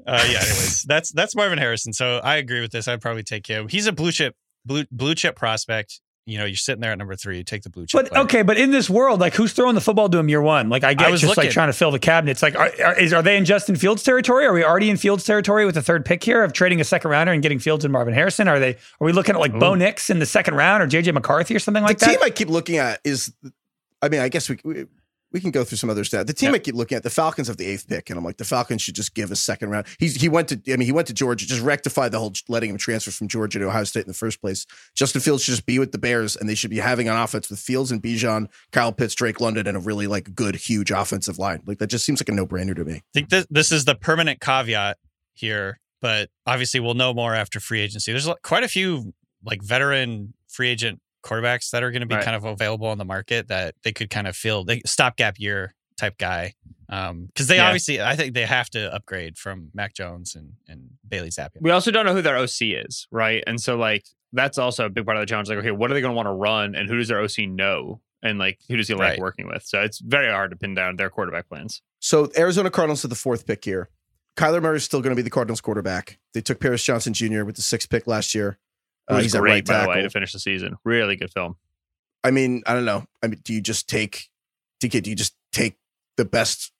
[0.07, 0.41] Uh, yeah.
[0.41, 1.95] Anyways, that's that's Marvin Harrison.
[1.95, 2.87] So I agree with this.
[2.89, 3.69] I'd probably take him.
[3.69, 4.37] He's a blue chip
[4.67, 5.99] blue blue chip prospect.
[6.27, 7.37] You know, you're sitting there at number three.
[7.37, 8.09] You take the blue chip.
[8.09, 10.71] But okay, but in this world, like who's throwing the football to him year one?
[10.71, 12.43] Like I get I was just like trying to fill the cabinets.
[12.43, 14.47] Like are, are, is, are they in Justin Fields territory?
[14.47, 17.11] Are we already in Fields territory with the third pick here of trading a second
[17.11, 18.49] rounder and getting Fields and Marvin Harrison?
[18.49, 21.13] Are they are we looking at like Bo Nix in the second round or JJ
[21.13, 22.13] McCarthy or something like the that?
[22.13, 23.31] The team I keep looking at is,
[24.01, 24.87] I mean, I guess we we,
[25.35, 26.27] we can go through some other stats.
[26.27, 28.37] The team I keep looking at, the Falcons have the eighth pick, and I'm like,
[28.37, 29.87] the Falcons should just give a second round.
[29.99, 32.71] He's he went to, I mean, he went to Georgia, just rectify the whole letting
[32.71, 34.65] him transfer from Georgia to Ohio State in the first place.
[34.95, 37.51] Justin Fields should just be with the Bears, and they should be having an offense
[37.51, 41.37] with Fields and Bijan, Kyle Pitts, Drake London, and a really like good, huge offensive
[41.37, 41.61] line.
[41.67, 42.95] Like that just seems like a no brainer to me.
[42.95, 44.99] I think this, this is the permanent caveat
[45.33, 48.13] here, but obviously we'll know more after free agency.
[48.13, 52.25] There's quite a few like veteran free agent quarterbacks that are going to be Right.
[52.25, 55.75] kind of available on the market that they could kind of fill they stopgap year
[55.97, 56.55] type guy.
[56.89, 57.67] Um, because they Yeah.
[57.67, 61.57] obviously, I think they have to upgrade from Mac Jones and and Bailey Zappe.
[61.61, 63.43] We also don't know who their OC is, right?
[63.47, 65.49] And so like that's also a big part of the challenge.
[65.49, 67.47] Like, okay, what are they going to want to run, and who does their OC
[67.47, 69.19] know, and like who does he like Right.
[69.21, 69.63] working with?
[69.65, 71.81] So it's very hard to pin down their quarterback plans.
[72.01, 73.89] So Arizona Cardinals to the fourth pick here.
[74.37, 76.19] Kyler Murray is still going to be the Cardinals quarterback.
[76.35, 77.45] They took Paris Johnson Jr.
[77.45, 78.59] with the sixth pick last year.
[79.09, 80.77] It Uh, was he's great, right by the way, to finish the season.
[80.85, 81.57] Really good film.
[82.23, 83.05] I mean, I don't know.
[83.23, 84.29] I mean, do you just take
[84.83, 85.03] DK?
[85.03, 85.77] Do you just take
[86.17, 86.73] the best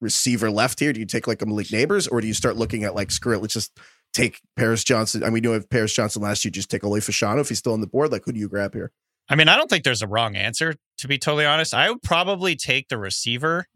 [0.00, 0.92] receiver left here?
[0.92, 3.34] Do you take like a Malik Nabers, or do you start looking at like screw
[3.34, 3.40] it?
[3.40, 3.76] Let's just
[4.12, 5.22] take Paris Johnson.
[5.22, 6.50] I mean, we knew of Paris Johnson last year.
[6.52, 8.12] Just take Olu Fashanu if he's still on the board.
[8.12, 8.92] Like, who do you grab here?
[9.28, 11.72] I mean, I don't think there's a wrong answer to be totally honest.
[11.74, 13.66] I would probably take the receiver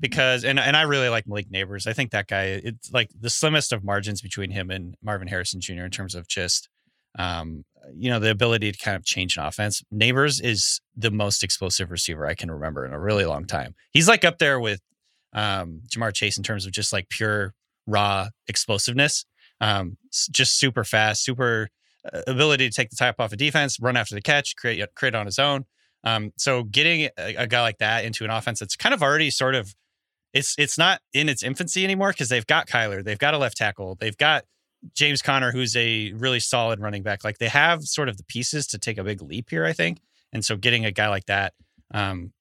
[0.00, 1.86] because and and I really like Malik Nabers.
[1.86, 5.60] I think that guy it's like the slimmest of margins between him and Marvin Harrison
[5.60, 5.84] Jr.
[5.84, 6.68] in terms of just
[7.18, 9.82] um you know the ability to kind of change an offense.
[9.92, 13.74] Nabers is the most explosive receiver I can remember in a really long time.
[13.92, 14.80] He's like up there with
[15.32, 17.54] um Ja'Marr Chase in terms of just like pure
[17.86, 19.24] raw explosiveness.
[19.60, 19.96] Um
[20.30, 21.68] just super fast, super
[22.12, 25.14] uh, ability to take the top off a defense, run after the catch, create create
[25.14, 25.64] on his own.
[26.04, 29.30] Um, so getting a, a guy like that into an offense that's kind of already
[29.30, 29.74] sort of
[30.32, 33.56] it's it's not in its infancy anymore because they've got Kyler, they've got a left
[33.56, 34.44] tackle, they've got
[34.94, 37.24] James Conner, who's a really solid running back.
[37.24, 40.00] Like they have sort of the pieces to take a big leap here, I think.
[40.32, 41.54] And so getting a guy like that
[41.92, 42.32] um,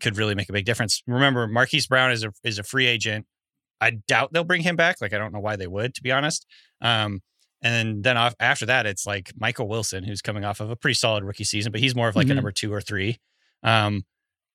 [0.00, 1.02] could really make a big difference.
[1.06, 3.26] Remember, Marquise Brown is a is a free agent.
[3.80, 5.00] I doubt they'll bring him back.
[5.00, 6.46] Like I don't know why they would, to be honest.
[6.80, 7.22] Um,
[7.62, 10.76] and then, then off, after that, it's like Michael Wilson, who's coming off of a
[10.76, 12.30] pretty solid rookie season, but he's more of like Mhm.
[12.32, 13.18] a number two or three.
[13.62, 14.04] Um,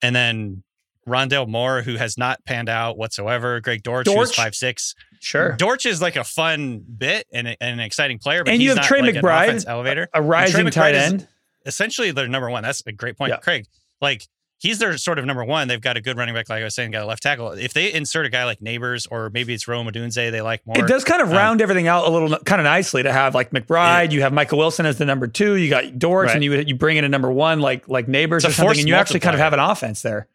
[0.02, 0.64] and then
[1.08, 3.60] Rondale Moore, who has not panned out whatsoever.
[3.62, 4.36] Greg Dortch, who's Dortch?
[4.36, 4.96] five six.
[5.26, 5.54] Sure.
[5.54, 8.66] Dortch is like a fun bit and, a- and an exciting player, but And he's
[8.66, 10.08] you have not Trey like McBride, elevator.
[10.14, 11.28] A rising tight end.
[11.66, 12.62] Essentially, they're number one.
[12.64, 13.38] That's a great point, Yeah.
[13.38, 13.66] Craig.
[14.02, 14.28] Like
[14.60, 15.68] he's their sort of number one.
[15.68, 17.50] They've got a good running back, like I was saying, got a left tackle.
[17.54, 20.78] If they insert a guy like Nabers or maybe it's Rome Odunze, they like more.
[20.78, 23.34] It does kind of Um, round everything out a little kind of nicely to have
[23.34, 26.36] like McBride, you have Michael Wilson as the number two, you got Dortch, Right.
[26.36, 28.94] and you you bring in a number one like like Nabers or something, and you
[28.96, 30.28] actually kind of have an offense there.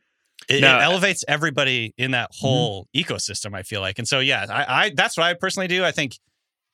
[0.51, 0.77] It, No.
[0.79, 2.47] it elevates everybody in that Mm-hmm.
[2.47, 3.55] whole ecosystem.
[3.55, 5.85] I feel like, and so yeah, I, I that's what I personally do.
[5.85, 6.19] I think,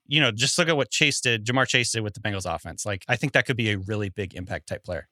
[0.06, 2.86] you know, just look at what Chase did, Ja'Marr Chase did with the Bengals offense.
[2.86, 5.08] Like, I think that could be a really big impact type player.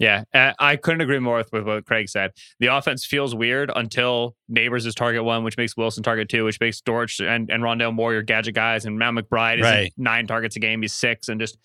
[0.00, 2.32] Yeah, uh, I couldn't agree more with, with what Craig said.
[2.58, 6.58] The offense feels weird until Nabers is target one, which makes Wilson target two, which
[6.60, 9.92] makes Dortch and, and Rondale Moore your gadget guys, and Matt McBride is Right.
[9.96, 10.82] nine targets a game.
[10.82, 11.56] He's six, and just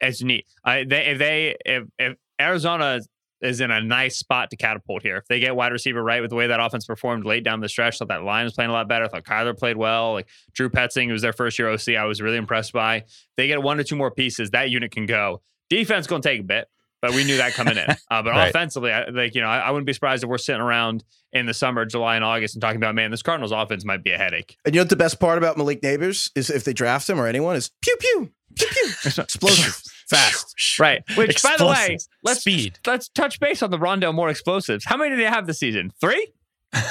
[0.00, 0.44] it's neat.
[0.64, 3.00] I, they, if they if, if Arizona
[3.42, 6.30] is in a nice spot to catapult here, if they get wide receiver right with
[6.30, 8.72] the way that offense performed late down the stretch, thought that line was playing a
[8.72, 9.04] lot better.
[9.04, 10.12] I thought Kyler played well.
[10.14, 12.96] Like Drew Petzing, who was their first year OC, I was really impressed by.
[12.96, 15.42] If they get one or two more pieces, that unit can go.
[15.68, 16.68] Defense going to take a bit
[17.02, 17.86] but we knew that coming in.
[18.10, 18.50] Uh, but Right.
[18.50, 21.02] offensively, I, like you know, I, I wouldn't be surprised if we're sitting around
[21.32, 24.10] in the summer, July and August, and talking about, man, this Cardinals offense might be
[24.10, 24.58] a headache.
[24.66, 27.18] And you know what the best part about Malik Nabers is if they draft him
[27.18, 30.78] or anyone is pew pew pew pew explosive fast.
[30.78, 31.02] Right.
[31.16, 32.78] Which, by the way, let's Speed.
[32.86, 34.84] let's touch base on the Rondale Moore explosives.
[34.84, 35.90] How many did they have this season?
[36.00, 36.32] Three.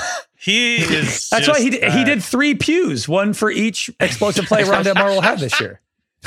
[0.41, 1.30] He is.
[1.32, 4.97] That's why he just, did, he did three pews, one for each explosive play Rondale
[4.97, 5.82] Moore will have this year.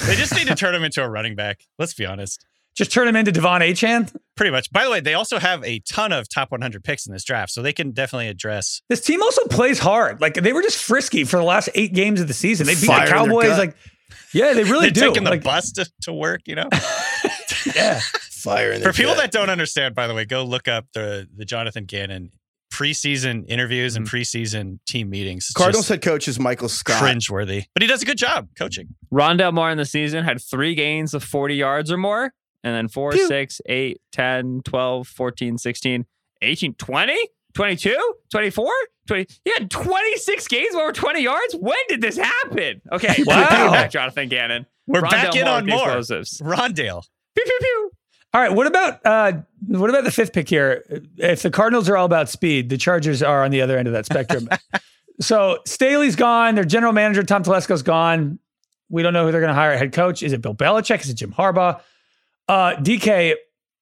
[0.07, 1.66] They just need to turn him into a running back.
[1.81, 2.47] Let's be honest.
[2.77, 4.14] Just turn him into De'Von Achane.
[4.37, 4.70] Pretty much.
[4.73, 7.51] By the way, they also have a ton of top 100 picks in this draft,
[7.53, 8.83] so they can definitely address.
[8.88, 10.20] This team also plays hard.
[10.20, 12.66] Like they were just frisky for the last eight games of the season.
[12.66, 13.59] They beat Fire the Cowboys.
[13.59, 13.77] Like,
[14.32, 15.08] yeah, they really They're do.
[15.08, 16.68] taking the Like, bus to, to work, you know?
[17.74, 18.00] Yeah.
[18.30, 19.22] Fire For people jet.
[19.22, 22.30] that don't understand, by the way, go look up the the Jonathan Gannon
[22.70, 24.16] preseason interviews and mm-hmm.
[24.16, 25.46] preseason team meetings.
[25.46, 27.02] It's Cardinals head coach is Michael Scott.
[27.02, 28.88] cringeworthy, but he does a good job coaching.
[29.12, 32.88] Rondale Moore in the season had three gains of 40 yards or more, and then
[32.88, 33.26] 4, Pew.
[33.28, 36.06] 6, 8, 10, 12, 14, 16,
[36.42, 37.96] 18, 20, 22,
[38.30, 38.72] 24,
[39.06, 39.26] 20.
[39.44, 41.54] He had 26 games over 20 yards.
[41.58, 42.80] When did this happen?
[42.92, 43.48] Okay, Wow.
[43.48, 44.66] bring it back, Jonathan Gannon.
[44.86, 45.86] We're Rondale back in Moore on with the more.
[45.98, 46.40] explosives.
[46.40, 47.02] Rondale.
[47.36, 47.90] Pew, pew, pew.
[48.34, 48.52] All right.
[48.52, 49.32] What about uh,
[49.68, 50.84] what about the fifth pick here?
[51.16, 53.94] If the Cardinals are all about speed, the Chargers are on the other end of
[53.94, 54.48] that spectrum.
[55.20, 56.56] so Staley's gone.
[56.56, 58.38] Their general manager Tom Telesco's gone.
[58.90, 60.22] We don't know who they're going to hire at head coach.
[60.22, 61.00] Is it Bill Belichick?
[61.02, 61.80] Is it Jim Harbaugh?
[62.48, 63.34] Uh, DK.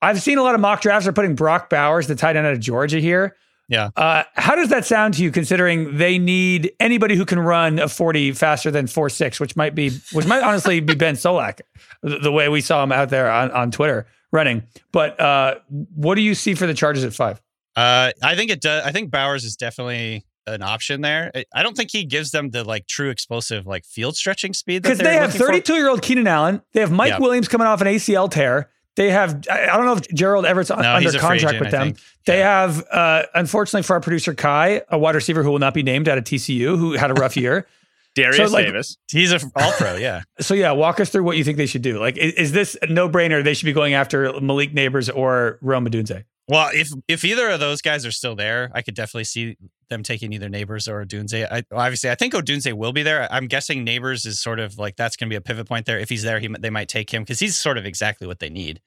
[0.03, 2.53] I've seen a lot of mock drafts are putting Brock Bowers, the tight end out
[2.53, 3.37] of Georgia, here.
[3.69, 3.91] Yeah.
[3.97, 7.89] Uh, how does that sound to you, considering they need anybody who can run a
[7.89, 11.61] forty faster than four six, which might be, which might honestly be Ben Solak,
[12.03, 14.63] the, the way we saw him out there on, on Twitter running.
[14.93, 15.57] But uh,
[15.95, 17.41] what do you see for the Chargers at five?
[17.75, 18.85] Uh, I think it does.
[18.85, 21.31] I think Bowers is definitely an option there.
[21.55, 24.99] I- don't think he gives them the like true explosive like field stretching speed Because
[24.99, 25.47] they're have looking for.
[25.53, 26.61] 32 year old Keenan Allen.
[26.73, 27.19] They have Mike Yeah.
[27.21, 28.69] Williams coming off an ACL tear.
[28.97, 31.55] They have, I I don't know if Gerald Everett's No, under he's a free contract
[31.57, 31.95] agent, with them.
[32.27, 32.61] They Yeah.
[32.63, 36.09] have, uh, unfortunately for our producer Kai, a wide receiver who will not be named
[36.09, 37.67] out of TCU, who had a rough year.
[38.15, 38.99] Darius like- Davis.
[39.11, 39.97] He's a all pro.
[39.97, 40.23] Yeah.
[40.41, 41.99] So yeah, walk us through what you think they should do.
[41.99, 43.43] Like, is, is this a no brainer?
[43.43, 46.25] They should be going after Malik Nabers or Rome Odunze.
[46.49, 49.57] Well, if if either of those guys are still there, I could definitely see
[49.89, 51.47] them taking either Nabers or Odunze.
[51.51, 53.29] I, obviously, I think Odunze will be there.
[53.33, 55.99] I'm guessing Nabers is sort of like that's going to be a pivot point there.
[55.99, 58.51] If he's there, he, they might take him because he's sort of exactly what they
[58.51, 58.81] need.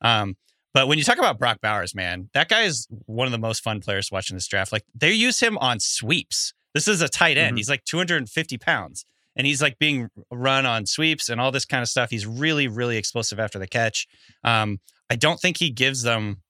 [0.00, 0.36] Um,
[0.74, 3.62] but when you talk about Brock Bowers, man, that guy is one of the most
[3.62, 4.72] fun players watching this draft.
[4.72, 6.54] Like they use him on sweeps.
[6.72, 7.54] This is a tight end.
[7.54, 7.58] Mhm.
[7.58, 9.04] He's like 250 pounds,
[9.36, 12.08] and he's like being run on sweeps and all this kind of stuff.
[12.08, 14.06] He's really, really explosive after the catch.
[14.44, 16.41] Um, I don't think he gives them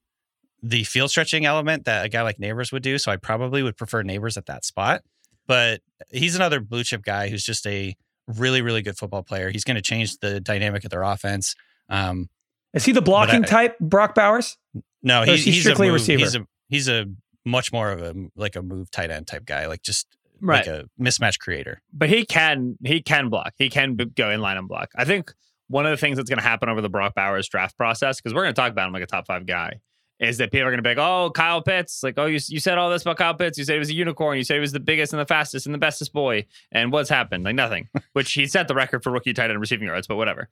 [0.63, 2.99] the field stretching element that a guy like Nabers would do.
[2.99, 5.03] So I probably would prefer Nabers at that spot.
[5.47, 7.97] But he's another blue chip guy who's just a
[8.29, 9.51] really, really good football player.
[9.51, 11.57] He's going to change the dynamic of their offense.
[11.89, 12.29] Um,
[12.75, 14.57] Is he the blocking I- type, Brock Bowers?
[15.03, 16.19] no, he's, he he's strictly a a, move, receiver?
[16.21, 17.07] He's a he's a
[17.45, 20.07] much more of a like a move tight end type guy, like just
[20.41, 20.67] Right.
[20.67, 21.81] like a mismatch creator.
[21.93, 23.55] but he can he can block.
[23.59, 24.91] He can b- go in line and block.
[24.97, 25.33] I think
[25.69, 28.33] one of the things that's going to happen over the Brock Bowers draft process because
[28.35, 29.81] we're going to talk about him like a top five guy
[30.23, 32.61] is that people are going to be like, oh, Kyle Pitts, like, oh, you, you
[32.61, 33.59] said all this about Kyle Pitts.
[33.59, 34.39] You said he was a unicorn.
[34.39, 36.47] You said he was the biggest and the fastest and the bestest boy.
[36.71, 37.43] And what's happened?
[37.43, 37.89] Like nothing.
[38.13, 40.49] Which he set the record for rookie tight end receiving yards, but whatever.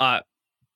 [0.00, 0.20] Uh,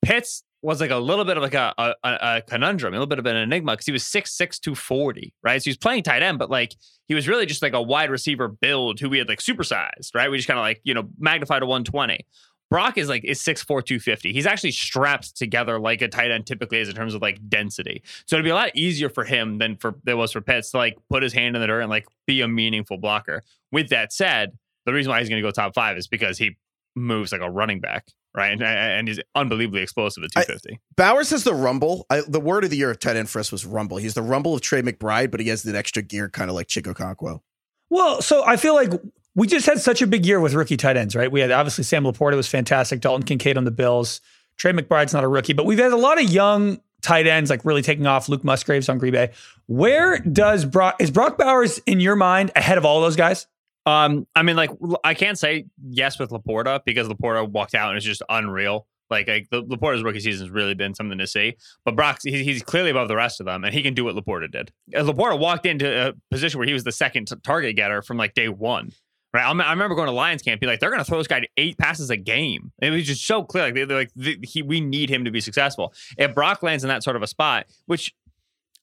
[0.01, 3.19] Pitts was like a little bit of like a, a, a conundrum, a little bit
[3.19, 5.61] of an enigma because he was 6'6", 240, right?
[5.61, 6.73] So he was playing tight end, but like
[7.07, 10.31] he was really just like a wide receiver build who we had like supersized, right?
[10.31, 12.25] We just kind of like, you know, magnified to 120.
[12.71, 14.31] Brock is like is 6'4", 250.
[14.31, 18.01] He's actually strapped together like a tight end typically is in terms of like density.
[18.25, 20.77] So it'd be a lot easier for him than for it was for Pitts to
[20.77, 23.43] like put his hand in the dirt and like be a meaningful blocker.
[23.73, 26.57] With that said, the reason why he's going to go top five is because he
[26.95, 28.53] moves like a running back, right?
[28.53, 30.79] And, and he's unbelievably explosive at I- 250.
[30.95, 32.05] Bowers has the rumble.
[32.09, 33.97] I, the word of the year of tight end for us was rumble.
[33.97, 36.67] He's the rumble of Trey McBride, but he has that extra gear, kind of like
[36.67, 37.41] Chig Okonkwo.
[37.89, 38.91] Well, so I feel like
[39.35, 41.31] we just had such a big year with rookie tight ends, right?
[41.31, 44.21] We had obviously Sam Laporta was fantastic, Dalton Kincaid on the Bills.
[44.57, 47.65] Trey McBride's not a rookie, but we've had a lot of young tight ends like
[47.65, 48.29] really taking off.
[48.29, 49.31] Luke Musgraves on Green Bay.
[49.67, 53.47] Where does Brock is Brock Bowers in your mind ahead of all those guys?
[53.85, 54.69] Um, I mean, like
[55.03, 58.87] I can't say yes with Laporta because Laporta walked out and it's just unreal.
[59.09, 61.57] Like, like the, Laporta's rookie season has really been something to see.
[61.83, 64.15] But Brock, he's, he's clearly above the rest of them, and he can do what
[64.15, 64.71] Laporta did.
[64.93, 68.47] Laporta walked into a position where he was the second target getter from like day
[68.47, 68.93] one.
[69.33, 71.47] Right, I remember going to Lions camp, be like, they're going to throw this guy
[71.55, 72.73] eight passes a game.
[72.81, 75.39] It was just so clear, like, they, they're like he, we need him to be
[75.39, 75.93] successful.
[76.17, 78.13] If Brock lands in that sort of a spot, which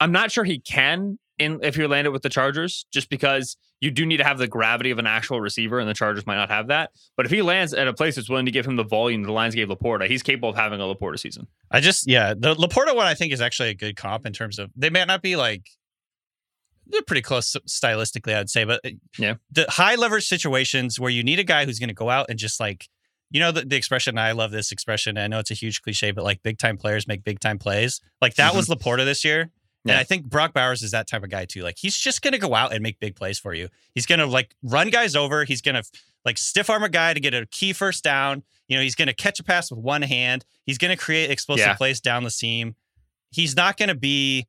[0.00, 3.90] I'm not sure he can in if you're landed with the Chargers, just because you
[3.90, 6.48] do need to have the gravity of an actual receiver, and the Chargers might not
[6.48, 6.92] have that.
[7.16, 9.32] But if he lands at a place that's willing to give him the volume the
[9.32, 11.46] Lions gave Laporta, he's capable of having a Laporta season.
[11.70, 14.58] I just yeah, the Laporta one I think is actually a good comp in terms
[14.58, 15.68] of they may not be like
[16.88, 19.34] they're pretty close stylistically, I'd say, but uh, Yeah.
[19.50, 22.38] the high leverage situations where you need a guy who's going to go out and
[22.38, 22.88] just like
[23.30, 25.18] you know the, the expression I love this expression.
[25.18, 28.00] I know it's a huge cliche, but like big time players make big time plays.
[28.22, 29.40] Like that was Laporta this year.
[29.42, 29.50] And
[29.92, 30.00] Mm-hmm.
[30.00, 31.62] I think Brock Bowers is that type of guy too.
[31.62, 33.68] Like he's just gonna go out and make big plays for you.
[33.94, 35.44] He's gonna like run guys over.
[35.44, 35.82] He's gonna
[36.24, 38.42] like stiff arm a guy to get a key first down.
[38.66, 40.44] You know, he's gonna catch a pass with one hand.
[40.66, 41.74] He's gonna create explosive Yeah.
[41.74, 42.74] plays down the seam.
[43.30, 44.46] He's not gonna be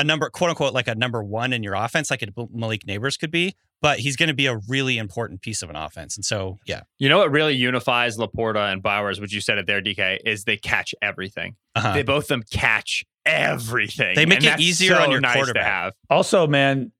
[0.00, 3.18] a number, quote unquote, like a number one in your offense, like a Malik Nabers
[3.18, 6.16] could be, but he's going to be a really important piece of an offense.
[6.16, 6.82] And so, yeah.
[6.98, 10.44] You know what really unifies Laporta and Bowers, which you said it there, DK, is
[10.44, 11.56] they catch everything.
[11.76, 11.92] Uh-huh.
[11.92, 14.16] They both of them catch everything.
[14.16, 15.62] They make And it easier so on your nice quarterback.
[15.62, 15.92] To have.
[16.08, 16.92] Also, man,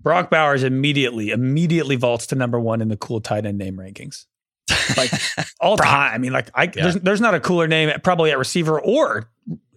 [0.00, 4.26] Brock Bowers immediately, immediately vaults to number one in the cool tight end name rankings.
[4.96, 5.10] Like
[5.60, 6.14] all time.
[6.14, 9.30] I mean, like I there's there's not a cooler name probably at receiver or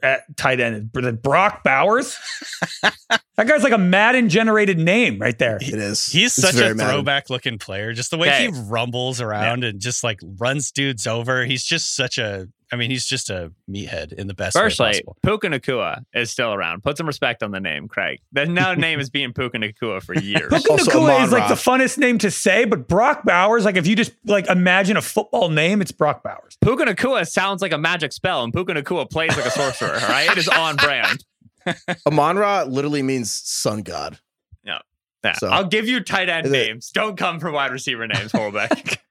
[0.03, 2.17] at tight end than Brock Bowers.
[2.81, 5.57] that guy's like a Madden generated name right there.
[5.57, 6.07] It is.
[6.11, 6.93] He's It's such very a Madden.
[6.95, 7.93] throwback looking player.
[7.93, 8.51] Just the way Okay.
[8.51, 11.45] he rumbles around and just like runs dudes over.
[11.45, 14.87] He's just such a, I mean, he's just a meathead in the best way Firstly,
[14.91, 15.17] possible.
[15.23, 16.83] Puka Nacua is still around.
[16.83, 18.21] Put some respect on the name, Craig.
[18.31, 20.47] The now name has been Puka Nacua for years.
[20.49, 23.95] Puka Nacua is like the funnest name to say, but Brock Bowers, like if you
[23.95, 26.57] just like imagine a football name, it's Brock Bowers.
[26.61, 29.93] Puka Nacua sounds like a magic spell, and Puka Nacua plays like a sorcerer.
[30.01, 31.25] All right, it is on brand.
[32.07, 34.17] Amon Ra literally means sun god.
[35.23, 35.33] Yeah.
[35.33, 36.89] So- I'll give you tight end Is it- names.
[36.89, 38.97] Don't come for wide receiver names, Horlbeck.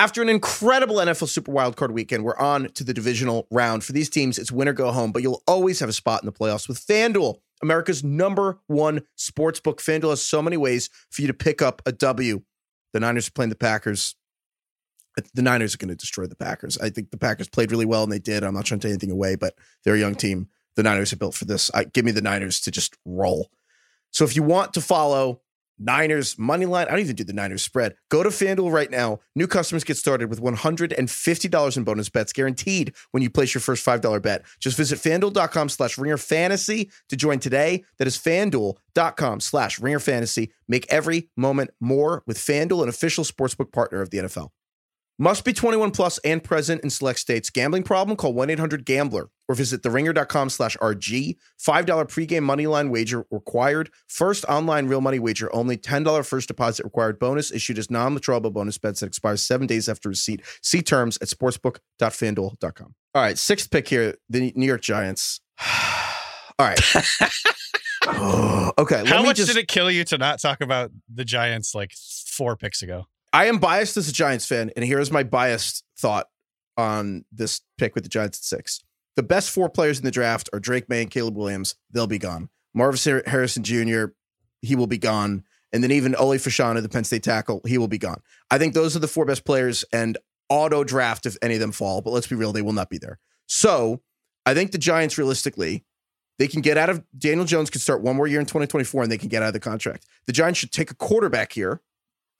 [0.00, 3.84] After an incredible NFL Super Wildcard weekend, we're on to the divisional round.
[3.84, 6.26] For these teams, it's win or go home, but you'll always have a spot in
[6.26, 9.78] the playoffs with FanDuel, America's number one sports book.
[9.78, 12.40] FanDuel has so many ways for you to pick up a W.
[12.94, 14.14] The Niners are playing the Packers.
[15.34, 16.78] The Niners are going to destroy the Packers.
[16.78, 18.42] I think the Packers played really well, and they did.
[18.42, 19.52] I'm not trying to take anything away, but
[19.84, 20.48] they're a young team.
[20.76, 21.70] The Niners are built for this.
[21.74, 23.50] I, give me the Niners to just roll.
[24.12, 25.42] So if you want to follow
[25.80, 26.86] Niners money line.
[26.86, 27.96] I don't even do the Niners spread.
[28.10, 29.20] Go to FanDuel right now.
[29.34, 33.84] New customers get started with $150 in bonus bets guaranteed when you place your first
[33.84, 34.44] $5 bet.
[34.60, 37.84] Just visit fanduel.com slash ringer fantasy to join today.
[37.98, 40.52] That is fanduel.com slash ringer fantasy.
[40.68, 44.50] Make every moment more with FanDuel, an official sportsbook partner of the NFL.
[45.22, 47.50] Must be 21 plus and present in select states.
[47.50, 48.16] Gambling problem?
[48.16, 51.36] Call 1-800-GAMBLER or visit theringer.com slash RG.
[51.62, 53.90] $5 pregame money line wager required.
[54.08, 55.76] First online real money wager only.
[55.76, 57.18] $10 first deposit required.
[57.18, 60.40] Bonus issued as non-withdrawable bonus bets that expires seven days after receipt.
[60.62, 62.94] See terms at sportsbook.fanduel.com.
[63.14, 65.42] All right, sixth pick here, the New York Giants.
[66.58, 66.80] All right.
[68.78, 71.74] okay, let How much just, did it kill you to not talk about the Giants
[71.74, 73.04] like four picks ago?
[73.32, 76.26] I am biased as a Giants fan, and here's my biased thought
[76.76, 78.82] on this pick with the Giants at six.
[79.16, 81.76] The best four players in the draft are Drake Maye and Caleb Williams.
[81.90, 82.48] They'll be gone.
[82.74, 84.06] Marvin Harrison Jr.,
[84.62, 85.44] he will be gone.
[85.72, 88.20] And then even Olu Fashanu, the Penn State tackle, he will be gone.
[88.50, 91.72] I think those are the four best players and auto draft if any of them
[91.72, 93.18] fall, but let's be real, they will not be there.
[93.46, 94.00] So
[94.44, 95.84] I think the Giants realistically,
[96.38, 99.12] they can get out of Daniel Jones could start one more year in 2024 and
[99.12, 100.06] they can get out of the contract.
[100.26, 101.80] The Giants should take a quarterback here.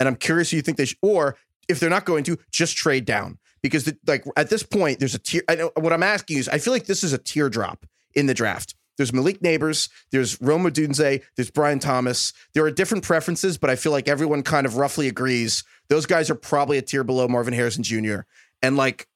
[0.01, 1.37] And I'm curious you think they should, or
[1.69, 3.39] if they're not going to, just trade down.
[3.63, 5.43] Because the, like at this point, there's a tier.
[5.49, 8.35] I know what I'm asking is I feel like this is a teardrop in the
[8.35, 8.75] draft.
[8.97, 12.35] There's Malik Nabers, there's Rome Odunze, there's Brian Thomas.
[12.53, 16.31] There are different preferences, but I feel like everyone kind of roughly agrees those guys
[16.31, 18.21] are probably a tier below Marvin Harrison Jr.
[18.63, 19.07] And like,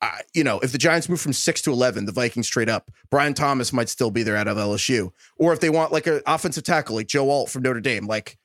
[0.00, 2.90] I you know, if the Giants move from six to eleven, the Vikings trade up.
[3.10, 6.20] Brian Thomas might still be there out of LSU, or if they want like an
[6.26, 8.38] offensive tackle like Joe Alt from Notre Dame, like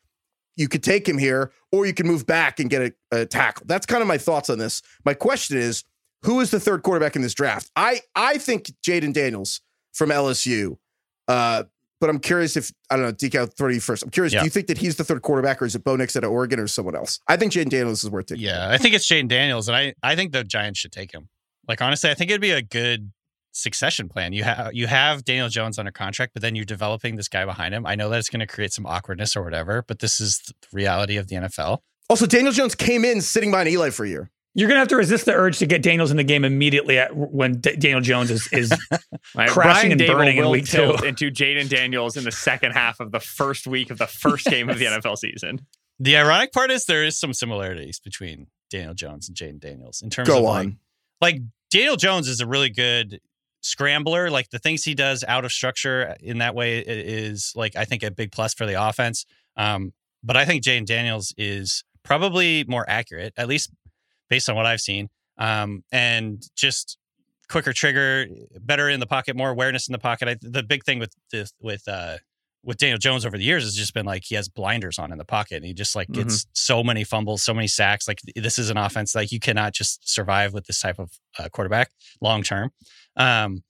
[0.55, 3.65] you could take him here, or you can move back and get a, a tackle.
[3.67, 4.81] That's kind of my thoughts on this.
[5.05, 5.83] My question is,
[6.23, 7.71] who is the third quarterback in this draft?
[7.75, 9.61] I I think Jayden Daniels
[9.93, 10.77] from LSU.
[11.27, 11.63] Uh,
[11.99, 14.03] but I'm curious if I don't know, DK, I'll throw you first.
[14.03, 14.39] I'm curious, Yeah.
[14.39, 16.59] do you think that he's the third quarterback, or is it Bo Nix at Oregon
[16.59, 17.19] or someone else?
[17.27, 18.43] I think Jayden Daniels is worth taking.
[18.43, 21.29] Yeah, I think it's Jayden Daniels, and I I think the Giants should take him.
[21.67, 23.11] Like honestly, I think it'd be a good
[23.53, 24.33] succession plan.
[24.33, 27.73] You have you have Daniel Jones under contract, but then you're developing this guy behind
[27.73, 27.85] him.
[27.85, 30.53] I know that it's going to create some awkwardness or whatever, but this is the
[30.73, 31.79] reality of the NFL.
[32.09, 34.29] Also, Daniel Jones came in sitting behind Eli for a year.
[34.55, 37.15] You're gonna have to resist the urge to get Daniels in the game immediately at,
[37.15, 38.71] when D- Daniel Jones is is
[39.35, 41.05] Right, crashing Brian and Daboll burning in week tilt two.
[41.07, 44.69] into Jayden Daniels in the second half of the first week of the first game
[44.69, 45.65] of the NFL season.
[45.99, 50.11] The ironic part is there is some similarities between Daniel Jones and Jayden Daniels in
[50.11, 50.77] terms Go of on.
[51.19, 51.41] like, like
[51.71, 53.21] Daniel Jones is a really good
[53.63, 54.29] scrambler.
[54.29, 58.03] Like the things he does out of structure in that way is like I think
[58.03, 59.25] a big plus for the offense.
[59.57, 59.93] Um,
[60.23, 63.71] but I think Jayden Daniels is probably more accurate, at least
[64.29, 65.09] based on what I've seen.
[65.37, 66.97] Um, and just
[67.49, 68.27] quicker trigger,
[68.61, 70.27] better in the pocket, more awareness in the pocket.
[70.27, 72.17] I, the big thing with this, with uh,
[72.63, 75.17] with Daniel Jones over the years has just been like he has blinders on in
[75.17, 78.07] the pocket and he just like gets so many fumbles, so many sacks.
[78.07, 81.49] Like this is an offense like you cannot just survive with this type of uh,
[81.49, 81.91] quarterback
[82.21, 82.71] long term.
[83.15, 83.63] Um,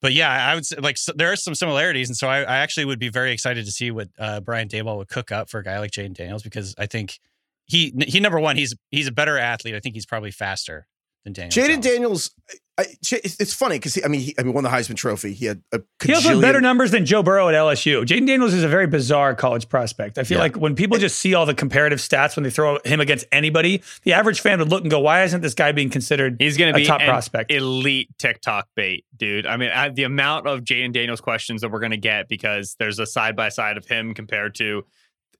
[0.00, 2.58] but yeah, I would say like so there are some similarities, and so I, I
[2.58, 5.58] actually would be very excited to see what uh, Brian Daboll would cook up for
[5.58, 7.18] a guy like Jayden Daniels because I think
[7.66, 9.74] he he number one he's he's a better athlete.
[9.74, 10.86] I think he's probably faster
[11.34, 11.50] than Daniel.
[11.68, 11.84] Jayden Jones.
[11.86, 12.30] Daniels,
[12.78, 15.32] I, J- it's it's funny because I mean, he, I mean, won the Heisman Trophy.
[15.32, 18.04] He had a he also had better numbers than Joe Burrow at LSU.
[18.04, 20.16] Jayden Daniels is a very bizarre college prospect.
[20.16, 20.42] I feel Yeah.
[20.42, 23.82] like when people just see all the comparative stats when they throw him against anybody,
[24.04, 26.72] the average fan would look and go, "Why isn't this guy being considered He's going
[26.72, 29.44] to be top an prospect?" elite TikTok bait, dude.
[29.46, 32.76] I mean, I, the amount of Jayden Daniels questions that we're going to get because
[32.78, 34.84] there's a side by side of him compared to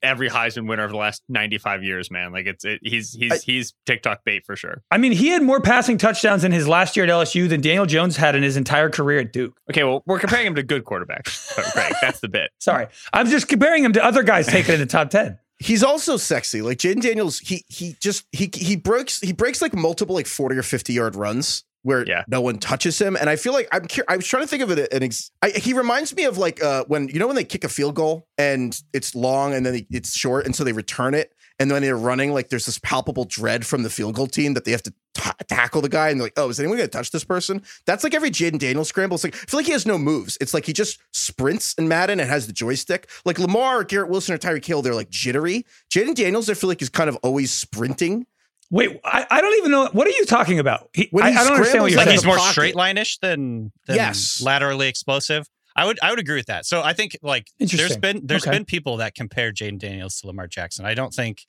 [0.02, 2.32] every Heisman winner of the last 95 years, man.
[2.32, 4.82] Like it's it, he's he's I- he's TikTok bait for sure.
[4.90, 7.86] I mean, he had more passing touchdowns in his last year at LSU than Daniel
[7.86, 9.58] Jones had in his entire career at Duke.
[9.70, 11.92] Okay, well, we're comparing him to good quarterbacks, Greg.
[12.00, 12.50] That's the bit.
[12.58, 15.38] Sorry, I'm just comparing him to other guys taken in the top ten.
[15.60, 16.62] He's also sexy.
[16.62, 20.56] Like Jayden Daniels, he he just he he breaks he breaks like multiple like forty
[20.56, 22.24] or fifty yard runs where Yeah.
[22.28, 23.16] no one touches him.
[23.16, 24.92] And I feel like I'm cur- I was trying to think of it.
[24.92, 27.64] An ex- I, he reminds me of like uh, when you know when they kick
[27.64, 31.14] a field goal and it's long and then they, it's short and so they return
[31.14, 34.54] it and when they're running like there's this palpable dread from the field goal team
[34.54, 36.88] that they have to ta tackle the guy and they're like oh is anyone going
[36.88, 37.62] to touch this person?
[37.86, 39.14] That's like every Jayden Daniels scramble.
[39.14, 40.36] It's like I feel like he has no moves.
[40.40, 43.08] It's like he just sprints in Madden and has the joystick.
[43.24, 45.64] Like Lamar, Garrett Wilson, or Tyreek Hill, they're like jittery.
[45.90, 48.26] Jayden Daniels, I feel like is kind of always sprinting.
[48.70, 50.90] Wait, I, I don't even know what are you talking about.
[50.92, 52.16] He, When I, he I don't understand what you're like saying.
[52.18, 54.42] he's more straight line-ish than, than Yes.
[54.42, 55.46] laterally explosive.
[55.74, 56.66] I would I would agree with that.
[56.66, 58.50] So I think like there's been there's Okay.
[58.56, 60.84] been people that compare Jayden Daniels to Lamar Jackson.
[60.84, 61.46] I don't think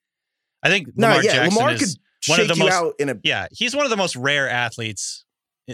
[0.61, 3.09] I think No, Lamar yeah, Jackson Lamar is could one of the most out in
[3.09, 3.15] a.
[3.23, 5.25] yeah, he's one of the most rare athletes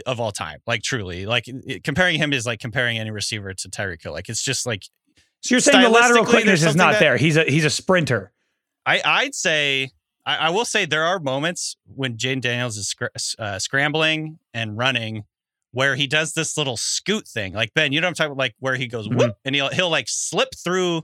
[0.05, 0.59] of all time.
[0.65, 4.13] Like truly, like it- comparing him is like comparing any receiver to Tyreek Hill.
[4.13, 4.83] Like it's just like
[5.41, 7.17] So you're saying the lateral quickness is not that- there.
[7.17, 8.31] He's a he's a sprinter.
[8.85, 9.89] I I'd say
[10.25, 13.05] I, I will say there are moments when Jayden Daniels is scr-
[13.39, 15.23] uh, scrambling and running
[15.71, 17.53] where he does this little scoot thing.
[17.53, 18.37] Like Ben, you know what I'm talking about?
[18.39, 19.17] Like where he goes Mm-hmm.
[19.17, 21.03] whoop and he'll he'll like slip through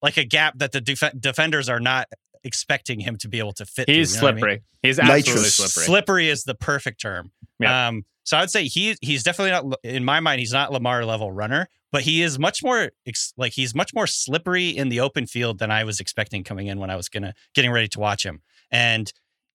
[0.00, 2.08] like a gap that the def- defenders are not
[2.42, 3.88] expecting him to be able to fit.
[3.88, 4.40] He's through, you know what I mean?
[4.40, 4.62] slippery.
[4.82, 5.54] He's absolutely Nitrous.
[5.54, 5.84] slippery.
[5.86, 7.30] Slippery is the perfect term.
[7.60, 7.88] Yeah.
[7.88, 10.40] Um, so I'd say he he's definitely not in my mind.
[10.40, 12.90] He's not Lamar level runner, but he is much more
[13.36, 16.78] like he's much more slippery in the open field than I was expecting coming in
[16.78, 18.42] when I was gonna getting ready to watch him.
[18.70, 19.12] And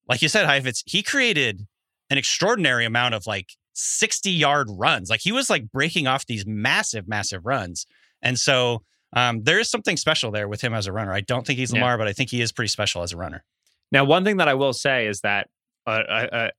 [0.08, 1.68] like you said, Heifetz, he created
[2.10, 5.10] an extraordinary amount of like 60 yard runs.
[5.10, 7.86] Like he was like breaking off these massive, massive runs.
[8.22, 11.14] And so um, there is something special there with him as a runner.
[11.14, 11.82] I don't think he's Yeah.
[11.82, 13.44] Lamar, but I think he is pretty special as a runner.
[13.92, 15.50] Now, one thing that I will say is that
[15.86, 16.50] uh, uh, uh,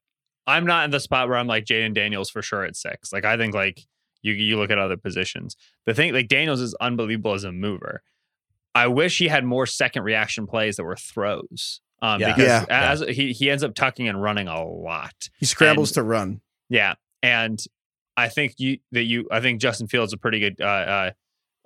[0.49, 3.13] I'm not in the spot where I'm like Jayden Daniels for sure at six.
[3.13, 3.87] Like I think like
[4.23, 5.57] you you look at other positions.
[5.87, 8.03] The thing like Daniels is unbelievable as a mover.
[8.75, 11.81] I wish he had more second reaction plays that were throws.
[12.01, 12.35] Um, Yeah.
[12.35, 12.65] because Yeah.
[12.69, 15.29] as he he ends up tucking and running a lot.
[15.39, 16.41] He scrambles And- to run.
[16.69, 17.59] Yeah, and
[18.17, 21.11] I think you that you I think Justin Fields is a pretty good uh, uh,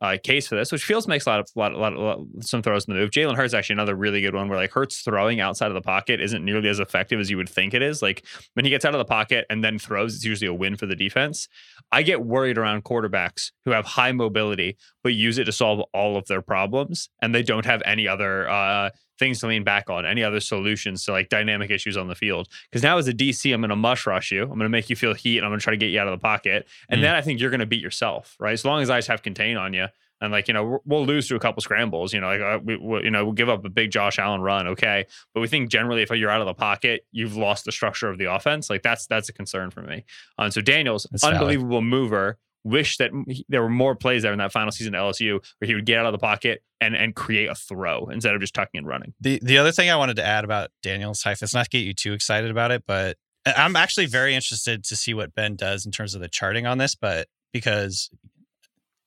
[0.02, 2.86] uh, case for this, which Fields makes a lot of lot, lot, lot some throws
[2.86, 3.10] in the move.
[3.10, 6.20] Jalen Hurts actually another really good one where like Hurts throwing outside of the pocket
[6.20, 8.02] isn't nearly as effective as you would think it is.
[8.02, 8.24] Like
[8.54, 10.86] when he gets out of the pocket and then throws, it's usually a win for
[10.86, 11.46] the defense.
[11.92, 16.16] I get worried around quarterbacks who have high mobility but use it to solve all
[16.16, 18.90] of their problems, and they don't have any other uh,
[19.22, 22.48] things to lean back on, any other solutions to like dynamic issues on the field.
[22.70, 24.42] Because now as a DC, I'm going to mush rush you.
[24.42, 26.00] I'm going to make you feel heat, and I'm going to try to get you
[26.00, 26.66] out of the pocket.
[26.88, 27.02] And Mm.
[27.04, 28.52] then I think you're going to beat yourself, right?
[28.52, 29.86] As long as I just have contain on you.
[30.20, 32.14] And like you know, we'll lose to a couple scrambles.
[32.14, 34.40] You know, like uh, we, we, you know, we'll give up a big Josh Allen
[34.40, 35.06] run, okay.
[35.34, 38.18] But we think generally, if you're out of the pocket, you've lost the structure of
[38.18, 38.70] the offense.
[38.70, 40.04] Like that's that's a concern for me.
[40.38, 41.38] Um, so Daniels, That's valid.
[41.38, 42.38] unbelievable mover.
[42.64, 45.66] Wish that he- there were more plays there in that final season at LSU where
[45.66, 48.54] he would get out of the pocket and and create a throw instead of just
[48.54, 49.14] tucking and running.
[49.20, 51.92] The the other thing I wanted to add about Daniel's Heifetz, not to get you
[51.94, 55.90] too excited about it, but I'm actually very interested to see what Ben does in
[55.92, 56.94] terms of the charting on this.
[56.94, 58.10] But because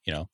[0.06, 0.30] you know,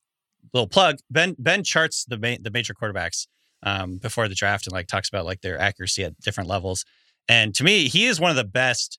[0.53, 3.27] little plug, Ben Ben charts the ma- the major quarterbacks
[3.63, 6.85] um, before the draft and like talks about like their accuracy at different levels.
[7.29, 8.97] And to me, he is one of the best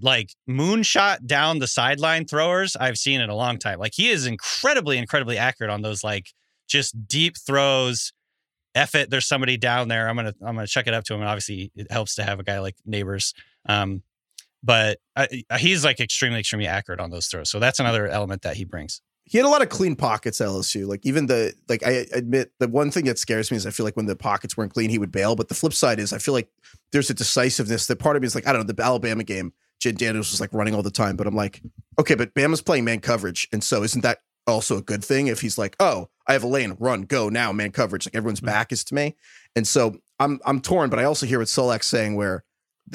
[0.00, 3.78] like moonshot down the sideline throwers I've seen in a long time.
[3.78, 6.26] Like he is incredibly, incredibly accurate on those like
[6.68, 8.12] just deep throws.
[8.74, 10.08] F it, there's somebody down there.
[10.08, 11.20] I'm gonna I'm gonna check it up to him.
[11.20, 13.34] And obviously, it helps to have a guy like Nabers.
[13.68, 14.02] Um,
[14.62, 15.26] but uh,
[15.58, 17.50] he's like extremely, extremely accurate on those throws.
[17.50, 19.00] So that's another element that he brings.
[19.24, 20.86] He had a lot of clean pockets at LSU.
[20.86, 23.84] Like even the like I admit the one thing that scares me is I feel
[23.84, 25.36] like when the pockets weren't clean, he would bail.
[25.36, 26.48] But the flip side is I feel like
[26.92, 29.52] there's a decisiveness that part of me is like, I don't know, the Alabama game,
[29.82, 31.16] Jayden Daniels was like running all the time.
[31.16, 31.60] But I'm like,
[31.98, 33.48] okay, but Bama's playing man coverage.
[33.52, 36.48] And so isn't that also a good thing if he's like, oh, I have a
[36.48, 38.06] lane, run, go now, man coverage.
[38.06, 39.16] Like everyone's back is to me.
[39.56, 42.44] And so I'm I'm torn, but I also hear what Solak's saying where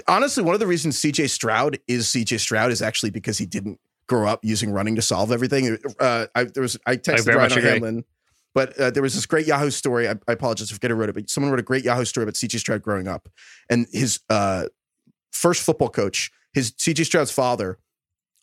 [0.08, 3.80] honestly, one of the reasons CJ Stroud is CJ Stroud is actually because he didn't
[4.08, 5.78] grow up using running to solve everything.
[6.00, 7.64] Uh, I there was I texted much Ryan.
[7.64, 8.06] Hamlin,
[8.54, 10.08] but uh, there was this great Yahoo story.
[10.08, 12.36] I, I apologize if I wrote it, but someone wrote a great Yahoo story about
[12.36, 13.30] CJ Stroud growing up,
[13.70, 14.68] and his uh,
[15.32, 17.78] first football coach, his CJ Stroud's father,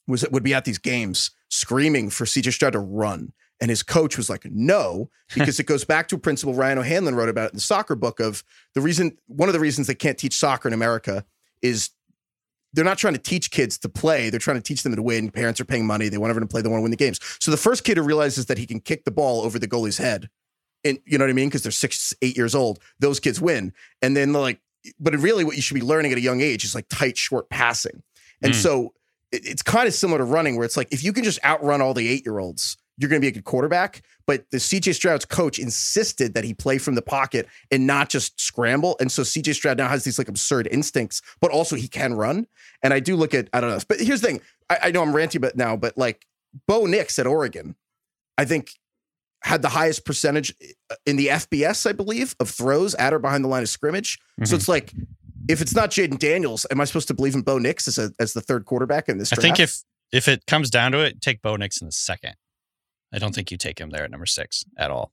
[0.07, 3.33] was would be at these games screaming for CJ Stroud to run.
[3.61, 7.17] And his coach was like, no, because it goes back to a principle Ryan O'Hanlon
[7.17, 8.45] wrote about it in the soccer book of
[8.75, 11.25] the reason, one of the reasons they can't teach soccer in America
[11.61, 11.91] is
[12.73, 14.31] they're not trying to teach kids to play.
[14.31, 15.31] They're trying to teach them to win.
[15.31, 16.09] Parents are paying money.
[16.09, 16.62] They want everyone to play.
[16.62, 17.19] They want to win the games.
[17.41, 19.99] So the first kid who realizes that he can kick the ball over the goalie's
[19.99, 20.29] head,
[20.85, 21.49] and you know what I mean?
[21.49, 23.73] Because they're six, eight years old, those kids win.
[24.03, 24.61] And then they're like,
[25.01, 27.49] but really what you should be learning at a young age is like tight, short
[27.49, 28.03] passing.
[28.43, 28.62] And Mm.
[28.62, 28.95] so
[29.32, 31.80] it- it's kind of similar to running where it's like, if you can just outrun
[31.80, 34.03] all the eight year olds, you're going to be a good quarterback.
[34.26, 38.41] But the CJ Stroud's coach insisted that he play from the pocket and not just
[38.41, 38.97] scramble.
[39.01, 42.47] And so CJ Stroud now has these like absurd instincts, but also he can run.
[42.82, 44.41] And I do look at, I don't know, but here's the thing.
[44.70, 46.26] I, I know I'm ranty but now, but like
[46.68, 47.74] Bo Nix at Oregon,
[48.39, 48.70] I think
[49.45, 50.53] had the highest percentage
[51.07, 54.19] in the FBS, I believe, of throws at or behind the line of scrimmage.
[54.45, 54.59] So Mhm.
[54.59, 54.93] it's like,
[55.49, 58.11] if it's not Jayden Daniels, am I supposed to believe in Bo Nix as a,
[58.19, 59.83] as the third quarterback in this I think if
[60.13, 62.35] if it comes down to it, take Bo Nix in the second.
[63.13, 65.13] I don't think you take him there at number six at all.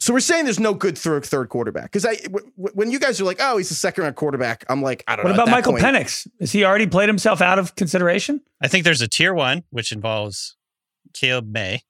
[0.00, 2.98] so, we're saying there's no good third third quarterback because I w- w- when you
[2.98, 5.42] guys are like, oh, he's a second round quarterback, I'm like, I don't What know.
[5.42, 6.26] about Michael point- Penix?
[6.40, 8.40] Has he already played himself out of consideration?
[8.62, 10.56] I think there's a tier one, which involves
[11.14, 11.82] Caleb Maye,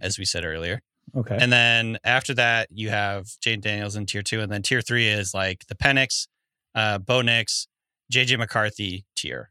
[0.00, 0.80] as we said earlier.
[1.16, 1.36] Okay.
[1.40, 4.40] And then after that, you have Jayden Daniels in tier two.
[4.40, 6.26] And then tier three is like the Penix,
[6.74, 7.68] uh, Bo Nix,
[8.12, 9.50] JJ McCarthy tier.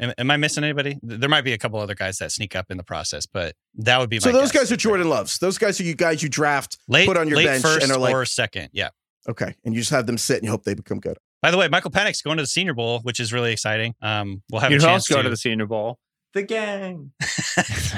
[0.00, 0.98] Am, am I missing anybody?
[1.02, 3.98] There might be a couple other guys that sneak up in the process, but that
[3.98, 4.62] would be my So those guess.
[4.62, 5.38] guys are Jordan Loves.
[5.38, 7.90] Those guys are you guys you draft, late, put on your late bench first and
[7.90, 8.68] are like, or second.
[8.72, 8.90] Yeah.
[9.28, 11.16] okay, and you just have them sit and you hope they become good.
[11.42, 13.94] By the way, Michael Penix going to the Senior Bowl, which is really exciting.
[14.02, 15.98] Um, we'll have You a chance else go to the Senior Bowl?
[16.34, 17.12] The gang.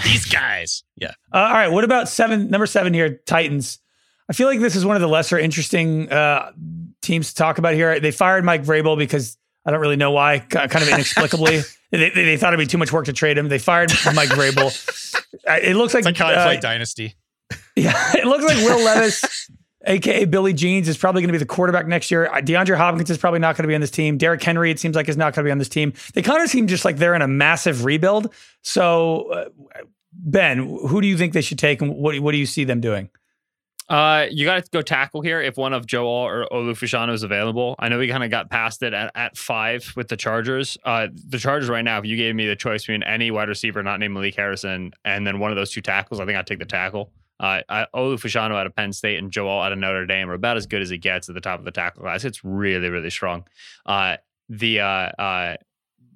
[0.04, 0.84] these guys.
[0.96, 1.12] Yeah.
[1.32, 1.68] Uh, all right.
[1.68, 2.48] What about seven?
[2.50, 3.78] Number seven here, Titans.
[4.28, 6.52] I feel like this is one of the lesser interesting uh,
[7.02, 7.98] teams to talk about here.
[7.98, 11.62] They fired Mike Vrabel because I don't really know why, kind of inexplicably.
[11.90, 13.48] they, they, they thought it'd be too much work to trade him.
[13.48, 14.70] They fired Mike Vrabel.
[15.46, 17.14] It looks like, It's like how I play uh, Dynasty.
[17.74, 19.48] yeah, it looks like Will Levis,
[19.86, 22.26] aka Billy Jeans, is probably going to be the quarterback next year.
[22.26, 24.18] Uh, DeAndre Hopkins is probably not going to be on this team.
[24.18, 25.92] Derrick Henry, it seems like, is not going to be on this team.
[26.14, 28.32] They kind of seem just like they're in a massive rebuild.
[28.62, 29.44] So, uh,
[30.12, 32.80] Ben, who do you think they should take, and what what do you see them
[32.80, 33.10] doing?
[33.90, 37.12] Uh, you got to go tackle here if one of Joe Alt or Olu Fashanu
[37.12, 37.74] is available.
[37.80, 40.78] I know we kind of got past it at, at five with the Chargers.
[40.84, 43.82] Uh, the Chargers right now, if you gave me the choice between any wide receiver
[43.82, 46.60] not named Malik Harrison and then one of those two tackles, I think I'd take
[46.60, 47.10] the tackle.
[47.40, 50.28] Uh, I, Olu Fashanu out of Penn State and Joe Alt out of Notre Dame
[50.28, 52.24] are about as good as it gets at the top of the tackle class.
[52.24, 53.44] It's really, really strong.
[53.86, 54.18] Uh,
[54.50, 55.56] the uh, uh,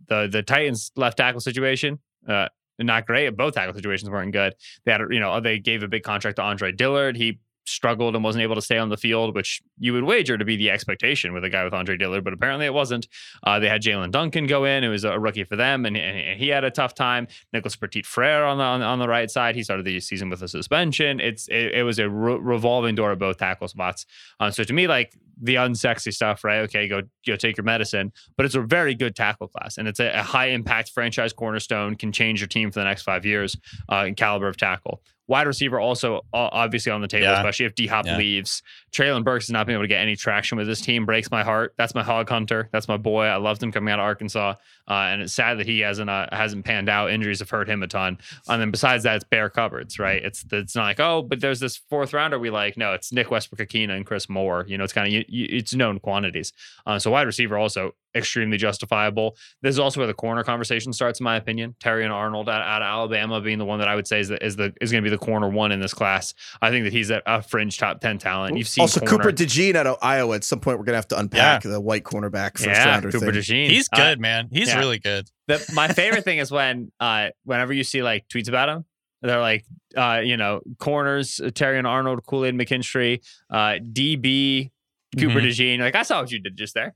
[0.09, 1.99] the the Titans left tackle situation,
[2.29, 2.49] uh,
[2.79, 3.31] not great.
[3.37, 4.55] Both tackle situations weren't good.
[4.85, 7.16] They had, you know, they gave a big contract to Andre Dillard.
[7.16, 10.45] He struggled and wasn't able to stay on the field, which you would wager to
[10.45, 13.09] be the expectation with a guy with Andre Dillard, but apparently it wasn't.
[13.43, 16.39] Uh, they had Jaelyn Duncan go in, who was a rookie for them, and, and,
[16.39, 17.27] he had a tough time.
[17.53, 20.43] Nicholas Petit Frere on the on, on the right side, he started the season with
[20.43, 21.21] a suspension.
[21.21, 24.07] It's it, it was a re- revolving door of both tackle spots.
[24.41, 26.61] Um, so to me, like the unsexy stuff, right?
[26.61, 30.01] Okay, go go take your medicine, but it's a very good tackle class, and it's
[30.01, 33.57] a, a high impact franchise cornerstone, can change your team for the next five years
[33.91, 35.03] uh, in caliber of tackle.
[35.27, 37.39] Wide receiver also obviously on the table, Yeah.
[37.39, 38.18] especially if D Hop Yeah.
[38.18, 38.62] leaves.
[38.93, 41.07] Treylon Burks has not been able to get any traction with this team.
[41.07, 41.72] Breaks my heart.
[41.79, 42.68] That's my hog hunter.
[42.72, 43.25] That's my boy.
[43.25, 44.55] I loved him coming out of Arkansas,
[44.89, 47.11] uh, and it's sad that he hasn't uh, hasn't panned out.
[47.11, 48.18] Injuries have hurt him a ton.
[48.49, 50.22] And then besides that, it's bare cupboards, right?
[50.22, 52.77] It's it's not like oh, but there's this fourth rounder we like.
[52.77, 54.64] No, it's Nick Westbrook-Ikhine, and Chris Moore.
[54.68, 56.53] You know, it's kind of it's known quantities.
[56.87, 59.37] Uh, so wide receiver also extremely justifiable.
[59.62, 61.75] This is also where the corner conversation starts, in my opinion.
[61.83, 64.45] Terrion Arnold out, out of Alabama being the one that I would say is the,
[64.45, 66.35] is the is going to be the corner one in this class.
[66.62, 68.57] I think that he's a, a fringe top ten talent.
[68.57, 70.37] You've seen also corner, Cooper DeJean out of Iowa.
[70.37, 73.33] At some point, we're gonna have to unpack the white cornerback first yeah, rounder Cooper
[73.33, 73.41] thing.
[73.43, 73.71] DeJean.
[73.71, 74.49] He's Uh, good, man.
[74.51, 74.79] He's yeah.
[74.79, 75.29] really good.
[75.49, 78.85] the, my favorite thing is when uh whenever you see like tweets about him
[79.23, 79.65] they're like
[79.97, 84.71] uh you know corners uh, terrion arnold kool-aid mckinstry uh db
[85.19, 85.47] cooper Mhm.
[85.47, 85.79] DeJean.
[85.79, 86.95] Like I saw what you did just there.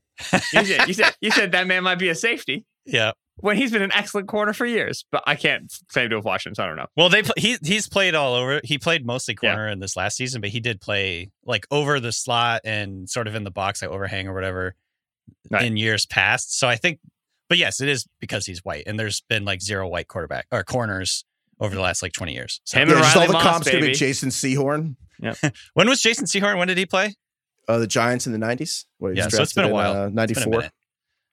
[0.53, 3.11] You said, you said you said that man might be a safety Yeah.
[3.37, 5.05] when he's been an excellent corner for years.
[5.11, 6.87] But I can't claim to have watched him, so I don't know.
[6.97, 8.61] Well, they pl- he he's played all over.
[8.63, 9.51] He played mostly Yeah.
[9.53, 13.27] corner in this last season, but he did play like over the slot and sort
[13.27, 14.75] of in the box, like overhang or whatever,
[15.51, 15.65] Right.
[15.65, 16.57] in years past.
[16.59, 16.99] So I think,
[17.47, 20.63] but yes, it is because he's white, and there's been like zero white quarterback or
[20.63, 21.23] corners
[21.61, 22.61] over the last like 20 years.
[22.63, 23.95] So Him Yeah, and just all the Moss, comps gonna be baby.
[23.97, 25.33] Jason Sehorn, Yeah.
[25.73, 26.57] when was Jason Sehorn?
[26.57, 27.15] When did he play?
[27.69, 28.85] Uh, the Giants in the nineties.
[28.99, 30.05] Yeah, so it's been a while.
[30.07, 30.63] It's Ninety been four.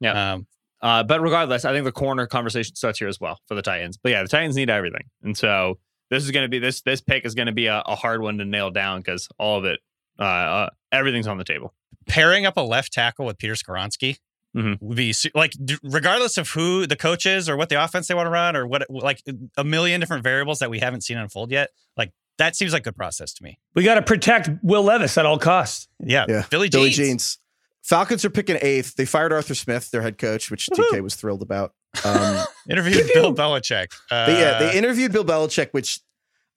[0.00, 0.32] Yeah.
[0.34, 0.46] Um,
[0.82, 3.96] Uh, but regardless, I think the corner conversation starts here as well for the Titans.
[3.96, 5.78] But yeah, the Titans need everything, and so
[6.10, 8.20] this is going to be this this pick is going to be a, a hard
[8.20, 9.80] one to nail down because all of it,
[10.20, 11.72] uh, uh, everything's on the table.
[12.08, 14.18] pairing up a left tackle with Peter Skoronski
[14.56, 14.78] Mhm.
[14.80, 18.14] would be like, d- regardless of who the coach is or what the offense they
[18.14, 19.20] want to run or what, like
[19.56, 21.70] a million different variables that we haven't seen unfold yet.
[21.96, 23.58] Like that seems like a good process to me.
[23.74, 25.88] We got to protect Will Levis at all costs.
[26.00, 26.96] Yeah, Yeah, Billy Billy Jeans.
[27.08, 27.38] Jeans.
[27.82, 28.96] Falcons are picking eighth.
[28.96, 31.72] They fired Arthur Smith, their head coach, which TK was thrilled about.
[32.04, 33.86] Um, Interviewed Bill Belichick.
[34.10, 35.98] Uh, they, yeah, they interviewed Bill Belichick, which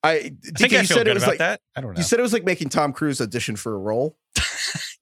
[0.02, 1.60] I, I TK, think I you feel said good it was about like that.
[1.74, 1.96] I don't know.
[1.96, 4.18] you said it was like making Tom Cruise audition for a role.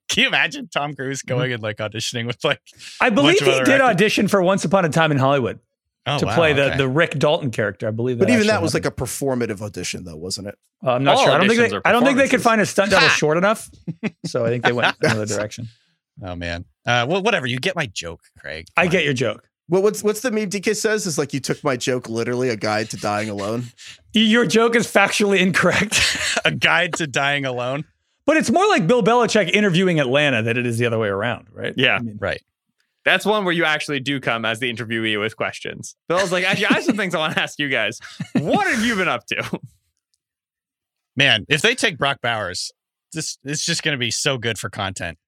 [0.08, 2.60] Can you imagine Tom Cruise going and like auditioning with like
[3.00, 3.80] I believe he did actors.
[3.80, 5.58] audition for Once Upon a Time in Hollywood
[6.08, 6.76] oh, to wow, play the, okay.
[6.78, 7.88] the Rick Dalton character.
[7.88, 8.26] I believe that.
[8.26, 10.58] But even that actually was like a performative audition, though, wasn't it?
[10.84, 11.32] Uh, I'm not all sure.
[11.32, 13.14] I don't think they, are I don't think they could find a stunt double Ha!
[13.14, 13.70] short enough.
[14.26, 15.68] So I think they went another direction.
[16.22, 16.64] oh man.
[16.84, 17.46] Uh, well, whatever.
[17.46, 18.66] You get my joke, Craig.
[18.76, 19.48] I Come get your joke.
[19.68, 22.56] Well, what's what's the meme DK says is like you took my joke literally, a
[22.56, 23.64] guide to dying alone.
[24.12, 26.00] Your joke is factually incorrect.
[26.44, 27.84] a guide to dying alone.
[28.24, 31.48] But it's more like Bill Belichick interviewing Atlanta than it is the other way around,
[31.50, 31.72] right?
[31.76, 31.96] Yeah.
[31.96, 32.42] I mean, Right.
[33.04, 35.96] That's one where you actually do come as the interviewee with questions.
[36.08, 38.00] Bill's like, actually, I have some things I want to ask you guys.
[38.34, 39.60] What have you been up to?
[41.16, 42.70] Man, if they take Brock Bowers,
[43.12, 45.18] this it's just going to be so good for content.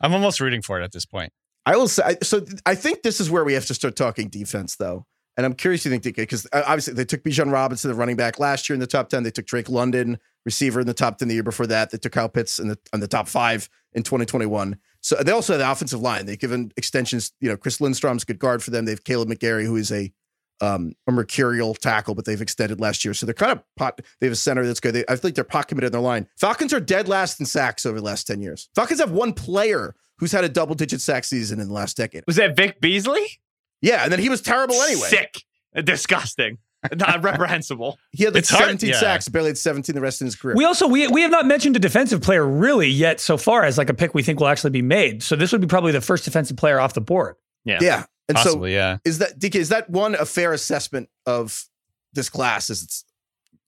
[0.00, 1.32] I'm almost rooting for it at this point.
[1.66, 2.44] I will say so.
[2.64, 5.06] I think this is where we have to start talking defense, though.
[5.36, 8.16] And I'm curious, you think DK, because uh, obviously they took Bijan Robinson, the running
[8.16, 9.22] back, last year in the top ten.
[9.22, 11.90] They took Drake London, receiver, in the top ten the year before that.
[11.90, 14.76] They took Kyle Pitts in the on the top five in 2021.
[15.02, 16.26] So they also have the offensive line.
[16.26, 17.32] They've given extensions.
[17.40, 18.84] You know, Chris Lindstrom's a good guard for them.
[18.84, 20.12] They have Kaleb McGary, who is a
[20.60, 23.14] um, a mercurial tackle, but they've extended last year.
[23.14, 24.00] So they're kind of pot.
[24.20, 24.94] They have a center that's good.
[24.94, 26.28] They, I think they're pot committed in their line.
[26.36, 28.68] Falcons are dead last in sacks over the last 10 years.
[28.74, 32.24] Falcons have one player who's had a double digit sack season in the last decade.
[32.26, 33.40] Was that Vic Beasley?
[33.80, 35.08] Yeah, and then he was terrible anyway.
[35.08, 35.44] Sick.
[35.82, 36.58] Disgusting.
[36.96, 37.98] Not reprehensible.
[38.12, 39.00] He had like It's hard- 17 yeah.
[39.00, 40.56] sacks, barely had 17 the rest of his career.
[40.56, 43.76] We also we we have not mentioned a defensive player really yet so far as
[43.78, 45.22] like a pick we think will actually be made.
[45.22, 47.36] So this would be probably the first defensive player off the board.
[47.64, 47.78] yeah.
[47.80, 48.04] Yeah.
[48.28, 48.98] And so yeah.
[49.04, 51.64] is that DK, is that one a fair assessment of
[52.12, 52.70] this class?
[52.70, 53.04] Is it's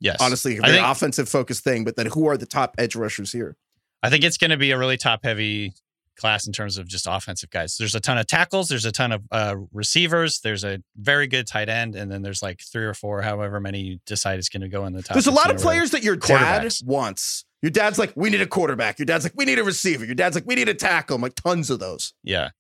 [0.01, 0.17] Yes.
[0.21, 2.97] honestly a I very think- offensive focused thing, but then who are the top edge
[2.97, 3.57] rushers here?
[4.03, 5.75] I think it's going to be a really top heavy
[6.17, 7.77] class in terms of just offensive guys.
[7.77, 11.47] There's a ton of tackles, there's a ton of uh, receivers, there's a very good
[11.47, 14.63] tight end, and then there's like three or four, however many you decide is going
[14.63, 15.15] to go in the top.
[15.15, 17.45] There's a lot of players that your dad wants.
[17.63, 18.99] Your dad's like, we need a quarterback.
[18.99, 20.05] Your dad's like, we need a receiver.
[20.05, 21.17] Your dad's like, we need a tackle.
[21.17, 22.13] I'm like, tons of those.
[22.25, 22.51] Yeah.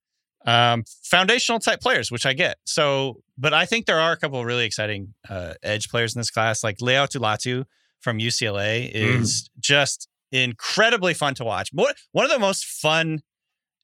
[0.46, 2.58] Um, foundational type players, which I get.
[2.64, 6.20] So, but I think there are a couple of really exciting uh, edge players in
[6.20, 6.62] this class.
[6.62, 7.64] Like Laiatu Latu
[8.00, 11.70] from UCLA is just incredibly fun to watch.
[11.72, 13.22] One of the most fun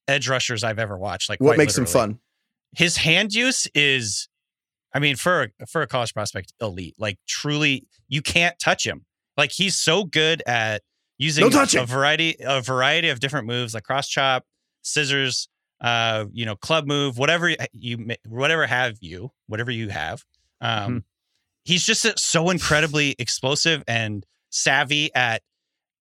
[0.08, 1.28] edge rushers I've ever watched.
[1.28, 2.18] Like, What makes him fun?
[2.76, 4.28] His hand use is,
[4.92, 6.94] I mean, for a, for a college prospect, elite.
[6.98, 9.04] Like, truly, you can't touch him.
[9.36, 10.82] Like, he's so good at
[11.18, 11.44] using
[11.82, 14.44] a variety a variety of different moves, like cross chop,
[14.82, 15.48] scissors,
[15.80, 20.24] uh, you know, club move, whatever you whatever have you, whatever you have.
[20.60, 20.98] Um, Hmm.
[21.64, 25.42] he's just so incredibly explosive and savvy at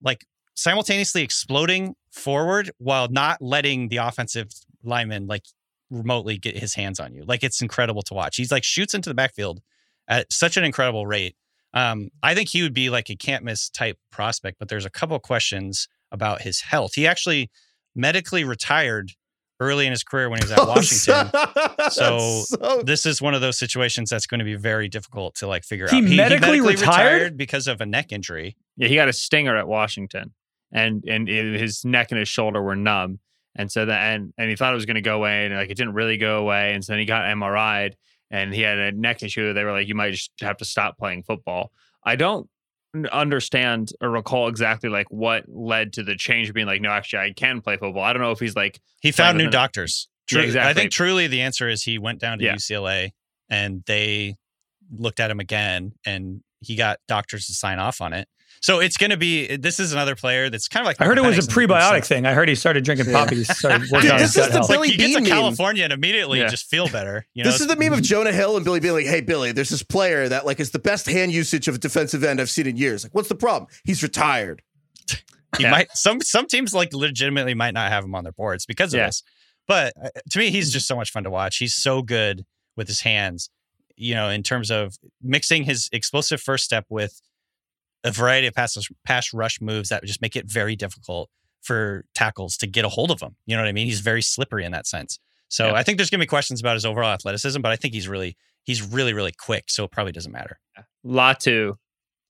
[0.02, 0.26] like
[0.58, 4.50] simultaneously exploding forward while not letting the offensive
[4.84, 5.44] lineman like
[5.90, 7.24] remotely get his hands on you.
[7.26, 8.36] Like it's incredible to watch.
[8.36, 9.62] He's like shoots into the backfield
[10.08, 11.36] at such an incredible rate.
[11.74, 14.90] Um, I think he would be like a can't miss type prospect, but there's a
[14.90, 16.96] couple questions about his health.
[16.96, 17.52] He actually
[17.96, 19.12] medically retired
[19.60, 21.32] early in his career when he was at Washington.
[21.92, 25.48] So, So- this is one of those situations that's going to be very difficult to
[25.48, 25.92] like figure out.
[25.92, 26.10] He out.
[26.10, 27.38] medically retired?
[27.38, 28.56] because of a neck injury.
[28.76, 30.34] Yeah, he got a stinger at Washington,
[30.72, 33.20] and and it- his neck and his shoulder were numb.
[33.56, 35.70] And so that and and he thought it was going to go away, and like
[35.72, 36.74] it didn't really go away.
[36.74, 37.96] And so then he got MRI'd,
[38.30, 39.52] and he had a neck issue.
[39.54, 41.72] They were like, you might just have to stop playing football.
[42.04, 42.48] I don't
[43.12, 47.20] understand or recall exactly like what led to the change of being like, no, actually,
[47.20, 48.04] I can play football.
[48.04, 50.08] I don't know if he's like He found new doctors.
[50.32, 52.56] Yeah, True, I think truly the answer is he went down to Yeah.
[52.56, 53.12] UCLA
[53.50, 54.36] and they
[54.92, 58.28] looked at him again and he got doctors to sign off on it.
[58.62, 59.56] So it's going to be.
[59.58, 61.00] This is another player that's kind of like.
[61.00, 62.26] I heard it was a Michael Penix in- in prebiotic thing.
[62.26, 63.24] I heard he started drinking Yeah.
[63.24, 64.68] poppies, started working Dude, on his this is the health.
[64.70, 65.30] Billy Like you get Beane to meme.
[65.30, 66.48] California and immediately Yeah.
[66.48, 67.26] just feel better.
[67.34, 69.52] You know, This is the meme of Jonah Hill and Billy being like, "Hey Billy,
[69.52, 72.50] there's this player that like is the best hand usage of a defensive end I've
[72.50, 73.04] seen in years.
[73.04, 73.70] Like, what's the problem?
[73.86, 74.62] He's retired.
[75.58, 75.72] he Yeah.
[75.72, 78.98] might some some teams like legitimately might not have him on their boards because of
[79.00, 79.06] Yeah.
[79.08, 79.24] this.
[79.68, 81.58] But uh, to me, he's just so much fun to watch.
[81.58, 82.46] He's so good
[82.76, 83.50] with his hands.
[83.96, 87.20] You know, in terms of mixing his explosive first step with
[88.04, 91.30] a variety of pass pass rush moves that just make it very difficult
[91.62, 93.36] for tackles to get a hold of him.
[93.46, 93.88] You know what I mean?
[93.88, 95.20] He's very slippery in that sense.
[95.50, 95.74] So Yeah.
[95.74, 98.38] I think there's gonna be questions about his overall athleticism, but I think he's really
[98.64, 99.66] he's really really quick.
[99.70, 100.60] So it probably doesn't matter.
[101.06, 101.76] Latu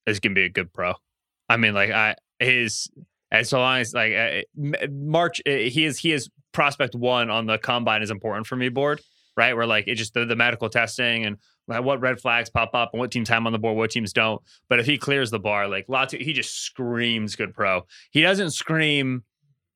[0.05, 0.93] is gonna be a good pro.
[1.49, 2.89] I mean, like I his
[3.31, 7.45] as so long as like uh, March, uh, he is he is prospect one on
[7.45, 9.01] the combine is important for me board,
[9.35, 9.55] right?
[9.55, 11.37] Where like it just the, the medical testing and
[11.67, 14.13] like, what red flags pop up and what teams have on the board, what teams
[14.13, 14.41] don't.
[14.69, 17.85] But if he clears the bar, like Latu, he just screams good pro.
[18.11, 19.23] He doesn't scream.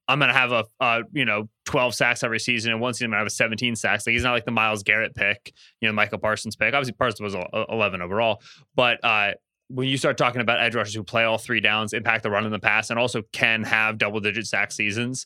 [0.08, 3.12] I'm gonna have a uh, you know 12 sacks every season, and one season I'm
[3.12, 4.06] gonna have a 17 sacks.
[4.06, 6.74] Like he's not like the Myles Garrett pick, you know, Micah Parsons pick.
[6.74, 8.42] Obviously, Parsons was 11 overall,
[8.76, 9.32] but uh,
[9.74, 12.44] when you start talking about edge rushers who play all three downs, impact the run
[12.44, 15.26] and the pass, and also can have double digit sack seasons,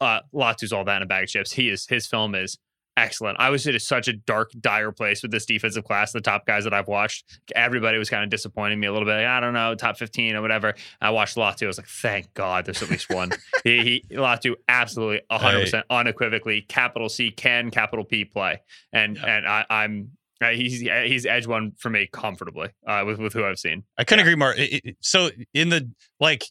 [0.00, 1.52] uh, Latu's all that in a bag of chips.
[1.52, 2.58] He is his film is
[2.96, 3.38] excellent.
[3.40, 6.12] I was in such a dark, dire place with this defensive class.
[6.12, 9.16] The top guys that I've watched, everybody was kind of disappointing me a little bit.
[9.16, 10.74] Like, I don't know, top fifteen or whatever.
[11.00, 11.64] I watched Latu.
[11.64, 13.30] I was like, thank God, there's at least one.
[13.64, 18.60] he, he Latu absolutely 100 percent unequivocally capital C can capital P play,
[18.92, 19.36] and Yeah.
[19.36, 20.10] and I, I'm.
[20.38, 23.84] Uh, he's he's edge one for me comfortably uh, with with who I've seen.
[23.96, 24.52] I couldn't agree more.
[24.52, 25.90] It- it- so in the
[26.20, 26.44] like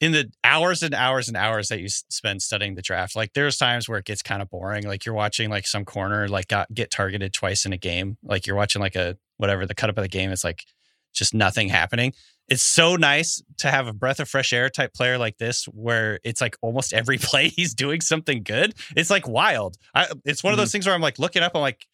[0.00, 3.58] in the hours and hours and hours that you spend studying the draft, like there's
[3.58, 4.84] times where it gets kind of boring.
[4.84, 8.16] Like you're watching like some corner like got get targeted twice in a game.
[8.22, 10.30] Like you're watching like a whatever the cut up of the game.
[10.30, 10.64] It's like
[11.12, 12.14] just nothing happening.
[12.48, 16.18] It's so nice to have a breath of fresh air type player like this, where
[16.24, 18.74] it's like almost every play he's doing something good.
[18.96, 19.76] It's like wild.
[19.94, 20.72] I, it's one of those mm-hmm.
[20.72, 21.52] things where I'm like looking up.
[21.54, 21.86] I'm like,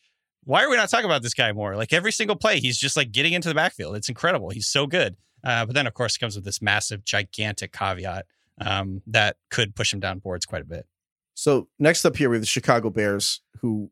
[0.44, 1.74] why are we not talking about this guy more?
[1.74, 3.96] Like every single play, he's just like getting into the backfield.
[3.96, 4.50] It's incredible.
[4.50, 5.16] He's so good.
[5.47, 8.26] Uh, but then, of course, it comes with this massive, gigantic caveat
[8.61, 10.86] um, that could push him down boards quite a bit.
[11.34, 13.90] So next up here we have the Chicago Bears, who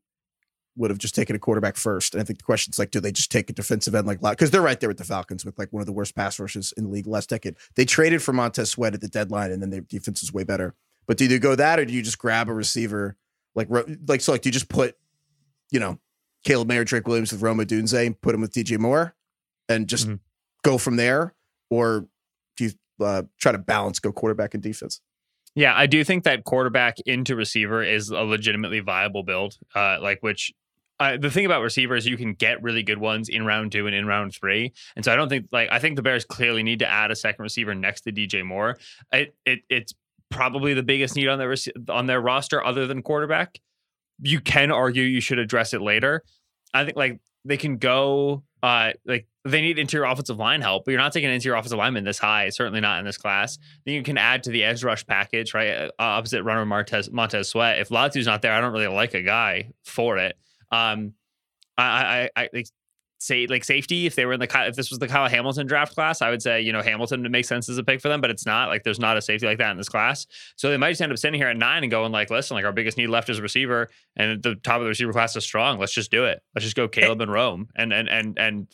[0.76, 2.14] would have just taken a quarterback first.
[2.14, 4.20] And I think the question is like, do they just take a defensive end like
[4.20, 6.72] because they're right there with the Falcons with like one of the worst pass rushes
[6.76, 7.55] in the league last decade.
[7.76, 10.74] They traded for Montez Sweat at the deadline, and then their defense is way better.
[11.07, 13.16] But do you go that, or do you just grab a receiver
[13.55, 13.68] like
[14.09, 14.96] like so like do you just put
[15.70, 16.00] you know
[16.42, 19.14] Caleb Mayer, Drake Williams with Rome Odunze, and put him with DJ Moore,
[19.68, 20.18] and just Mhm.
[20.62, 21.34] go from there,
[21.74, 22.06] or
[22.56, 25.00] do you uh, try to balance go quarterback and defense?
[25.56, 29.58] Yeah, I do think that quarterback into receiver is a legitimately viable build.
[29.74, 30.52] Uh, like which.
[31.00, 33.96] Uh, the thing about receivers, you can get really good ones in round two and
[33.96, 36.78] in round three, and so I don't think like I think the Bears clearly need
[36.78, 38.78] to add a second receiver next to DJ Moore.
[39.12, 39.92] It, it it's
[40.30, 41.56] probably the biggest need on their
[41.88, 43.58] on their roster other than quarterback.
[44.22, 46.22] You can argue you should address it later.
[46.72, 50.92] I think like they can go uh like they need interior offensive line help, but
[50.92, 53.58] you're not taking an interior offensive lineman this high, certainly not in this class.
[53.84, 55.70] Then you can add to the edge rush package, right?
[55.70, 57.78] Uh, opposite runner Martez Montez Sweat.
[57.78, 60.36] If Latu's not there, I don't really like a guy for it.
[60.72, 61.12] Um
[61.76, 62.64] I I I
[63.24, 65.94] say like safety if they were in the if this was the Kyle Hamilton draft
[65.94, 68.30] class, I would say you know Hamilton makes sense as a pick for them, but
[68.30, 70.26] it's not like there's not a safety like that in this class.
[70.56, 72.64] So they might just end up sitting here at nine and going like, listen, like
[72.64, 75.44] our biggest need left is a receiver, and the top of the receiver class is
[75.44, 75.78] strong.
[75.78, 76.42] Let's just do it.
[76.54, 78.66] Let's just go Caleb and Rome and and and and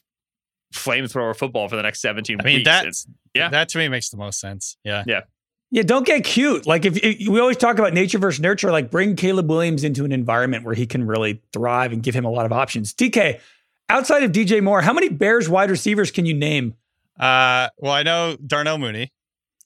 [0.74, 2.64] flamethrower football for the next 17 I mean, weeks.
[2.64, 3.48] that's Yeah.
[3.48, 4.76] that to me makes the most sense.
[4.84, 5.04] Yeah.
[5.06, 5.22] Yeah.
[5.72, 6.66] Yeah, don't get cute.
[6.66, 10.04] Like if, if we always talk about nature versus nurture, like bring Caleb Williams into
[10.04, 12.92] an environment where he can really thrive and give him a lot of options.
[12.92, 13.38] DK,
[13.90, 16.74] outside of DJ Moore, how many Bears wide receivers can you name?
[17.18, 19.12] Uh, well, I know Darnell Mooney.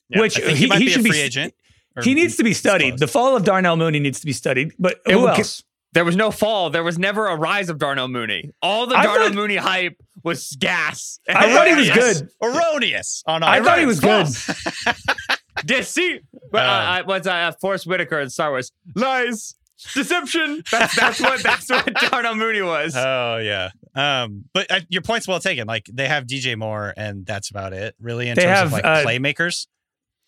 [0.09, 1.55] Yeah, Which I think he, he, might he be a should free be agent.
[2.03, 2.91] He needs to be studied.
[2.93, 3.01] close.
[3.01, 4.72] The fall of Darnell Mooney needs to be studied.
[4.79, 5.62] But It who will- else?
[5.93, 6.70] There was no fall.
[6.70, 8.51] There was never a rise of Darnell Mooney.
[8.61, 11.20] All the I Darnell thought- Mooney hype was gas.
[11.29, 12.29] I thought he was good.
[12.43, 13.22] Erroneous.
[13.29, 14.27] On I thought he was good.
[15.64, 16.22] Deceit.
[16.51, 18.72] But uh, I, what's uh, Forrest Whitaker in Star Wars?
[18.97, 19.55] Lies.
[19.95, 20.62] Deception.
[20.70, 22.95] That's that's what that's what Darnell Mooney was.
[22.97, 23.70] Oh yeah.
[23.95, 25.67] Um, but uh, your point's well taken.
[25.67, 27.95] Like they have DJ Moore, and that's about it.
[28.01, 29.67] Really, in They terms have, of like uh, playmakers.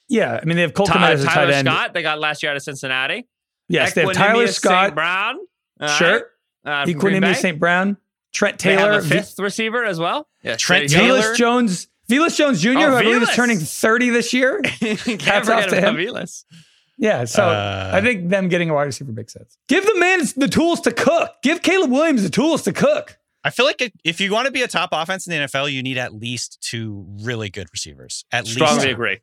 [0.09, 1.67] Yeah, I mean they have Colton Ty- as a tight Tyler end.
[1.69, 3.27] Scott, they got last year out of Cincinnati.
[3.69, 4.55] Yes, they have Equanimous Tyler St.
[4.57, 4.95] Scott.
[4.95, 5.37] Brown.
[5.81, 6.13] All Sure.
[6.13, 6.23] right.
[6.65, 7.59] Uh, from Equanimous St.
[7.59, 7.97] Brown,
[8.33, 10.29] Trent They have Taylor, a fifth receiver as well.
[10.43, 11.01] Yeah, Trent there.
[11.01, 11.21] Taylor.
[11.21, 14.61] Velus Jones, Velus Jones Jr., Oh, who I believe is turning 30 this year.
[14.81, 15.97] Hats off to him.
[15.97, 16.45] Velus.
[16.99, 19.59] Yeah, so Uh, I think them getting a wide receiver makes sense.
[19.69, 21.31] Give the man the tools to cook.
[21.43, 23.19] Give Caleb Williams the tools to cook.
[23.47, 25.73] I feel like if- if you want to be a top offense in the NFL,
[25.73, 28.25] you need at least two really good receivers.
[28.33, 29.19] At Strongly least, agree.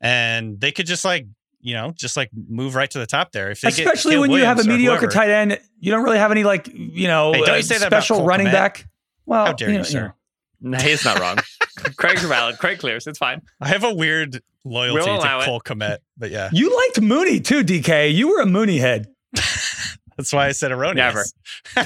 [0.00, 1.26] and they could just like
[1.60, 3.50] you know just like move right to the top there.
[3.50, 5.12] If they Especially Caleb when you have a mediocre whoever.
[5.12, 7.86] tight end, you don't really have any like you know Hey, don't you say that
[7.86, 8.52] special Cole running Kmet?
[8.52, 8.86] back.
[9.26, 10.00] Well, How dare you, know, sir?
[10.06, 10.12] know.
[10.58, 11.36] No, he's not wrong.
[11.96, 12.56] Craig's valid.
[12.58, 13.06] Craig clears.
[13.06, 13.42] It's fine.
[13.60, 15.44] I have a weird loyalty We'll to allow.
[15.44, 18.14] Cole Kmet, but yeah, You liked Mooney too, DK.
[18.14, 19.08] You were a Mooney head.
[20.16, 21.34] that's why I said erroneous.
[21.76, 21.84] Never.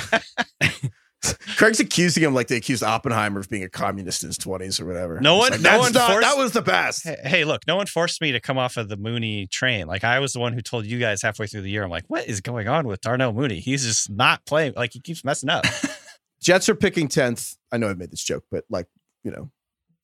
[1.56, 4.86] Craig's accusing him like they accused Oppenheimer of being a communist in his twenties or
[4.86, 5.20] whatever.
[5.20, 7.04] No one- like, no one not- forced- that was the best.
[7.04, 9.86] Hey, hey, look, no one forced me to come off of the Mooney train.
[9.86, 11.84] Like I was the one who told you guys halfway through the year.
[11.84, 13.60] I'm like, what is going on with Darnell Mooney?
[13.60, 14.72] He's just not playing.
[14.76, 15.64] Like he keeps messing up.
[16.42, 17.56] Jets are picking tenth.
[17.70, 18.86] I know I've made this joke, but like
[19.22, 19.50] you know,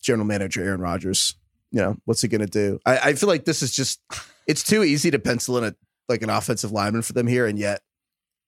[0.02, 1.34] general manager Aaron Rodgers.
[1.72, 2.78] You know what's he going to do?
[2.86, 4.00] I, I feel like this is just
[4.46, 5.74] it's too easy to pencil in a
[6.08, 7.80] like an offensive lineman for them here, and yet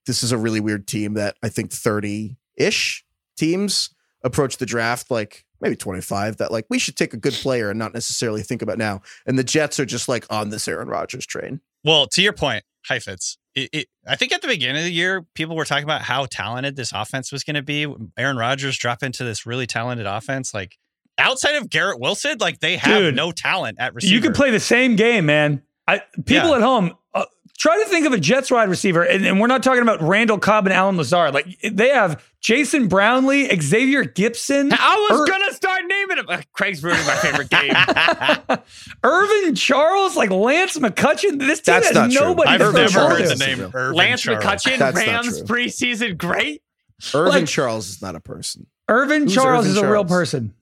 [0.05, 3.03] this is a really weird team that I think thirty ish
[3.37, 3.89] teams
[4.23, 7.69] approach the draft like maybe twenty five that like we should take a good player
[7.69, 9.01] and not necessarily think about now.
[9.25, 11.61] And the Jets are just like on this Aaron Rodgers train.
[11.83, 15.25] Well, to your point, Heifetz, it, it, I think at the beginning of the year,
[15.33, 17.87] people were talking about how talented this offense was going to be.
[18.17, 20.53] Aaron Rodgers drop into this really talented offense.
[20.53, 20.77] Like
[21.17, 24.13] outside of Garrett Wilson, like they have Dude, no talent at receiver.
[24.13, 25.61] You could play the same game, man.
[25.87, 26.55] I, people Yeah.
[26.57, 27.25] at home, uh,
[27.59, 30.39] try to think of a Jets wide receiver, and, and we're not talking about Randall
[30.39, 31.33] Cobb and Allen Lazard.
[31.35, 36.25] Like they have Jason Brownlee, Xavier Gipson, I was Ir- gonna start naming him.
[36.27, 37.73] Uh, Craig's ruining my favorite game.
[39.03, 41.39] Irvin Charles, like Lance McCutcheon.
[41.39, 42.19] This team That's has not true.
[42.21, 43.23] nobody I've to Irvin throw never the ball heard to.
[43.23, 43.59] the Charles.
[43.59, 44.43] name Irvin Lance Charles.
[44.43, 46.61] McCutcheon, That's Rams preseason great.
[47.13, 48.67] Irvin Like- Charles is not a person.
[48.87, 50.53] Irvin Who's Charles Irvin is a real person.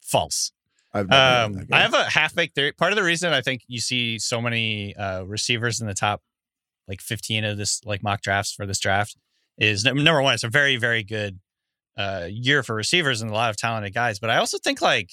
[0.00, 0.52] False.
[0.94, 1.66] I've Um.
[1.72, 2.72] I have a half baked theory.
[2.72, 6.22] Part of the reason I think you see so many uh, receivers in the top
[6.88, 9.16] like 15 of this like mock drafts for this draft
[9.58, 11.38] is number one, it's a very, very good
[11.96, 14.18] uh, year for receivers and a lot of talented guys.
[14.18, 15.10] But I also think like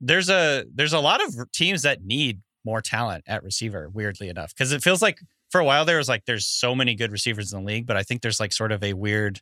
[0.00, 4.54] there's a there's a lot of teams that need more talent at receiver, weirdly enough.
[4.54, 5.20] Because it feels like
[5.50, 7.96] for a while there was like there's so many good receivers in the league, but
[7.96, 9.40] I think there's like sort of a weird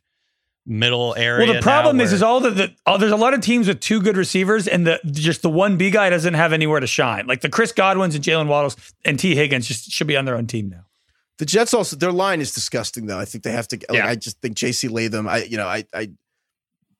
[0.65, 1.45] middle area.
[1.45, 3.41] Well, the problem now is, where- is all the, the oh, there's a lot of
[3.41, 6.79] teams with two good receivers, and the just the one B guy doesn't have anywhere
[6.79, 7.27] to shine.
[7.27, 10.35] Like the Chris Godwins and Jalen Waddles and Tee Higgins just should be on their
[10.35, 10.85] own team now.
[11.37, 13.17] The Jets also their line is disgusting though.
[13.19, 14.07] I think they have to like Yeah.
[14.07, 16.11] I just think JC Latham, I you know, I I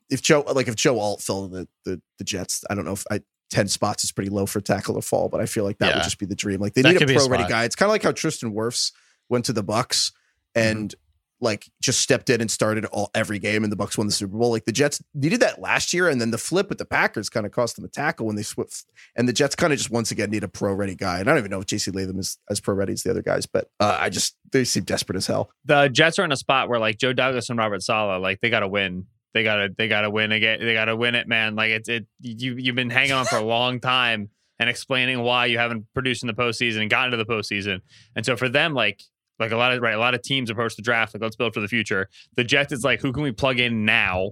[0.10, 2.94] if Joe like if Joe Alt fell in the the, the Jets, I don't know
[2.94, 5.78] if I 10 spots is pretty low for tackle to fall, but I feel like
[5.80, 5.96] that Yeah.
[5.98, 6.60] would just be the dream.
[6.60, 7.66] Like they That need a could be a pro ready guy.
[7.66, 8.94] It's kind of like how Tristan Wirfs
[9.30, 10.12] went to the Bucks
[10.56, 11.11] and mm-hmm.
[11.42, 14.38] Like just stepped in and started all every game and the Bucks won the Super
[14.38, 14.52] Bowl.
[14.52, 17.46] Like the Jets needed that last year and then the flip with the Packers kind
[17.46, 18.86] of cost them a tackle when they swift
[19.16, 21.20] and the Jets kind of just once again need a pro ready guy.
[21.20, 23.22] And I don't even know if JC Latham is as pro ready as the other
[23.22, 25.50] guys, but uh, I just they seem desperate as hell.
[25.66, 28.50] The Jets are in a spot where like Joe Douglas and Robert Saleh, like they
[28.50, 29.08] gotta win.
[29.34, 30.60] They gotta they gotta win again.
[30.60, 31.56] They gotta win it, man.
[31.56, 34.30] Like it's it you you've been hanging on for a long time
[34.60, 37.82] and explaining why you haven't produced in the postseason and gotten to the postseason.
[38.16, 39.02] And so for them, like
[39.42, 41.54] like a lot of right, a lot of teams approach the draft like let's build
[41.54, 42.08] for the future.
[42.36, 44.32] The Jets is like who can we plug in now,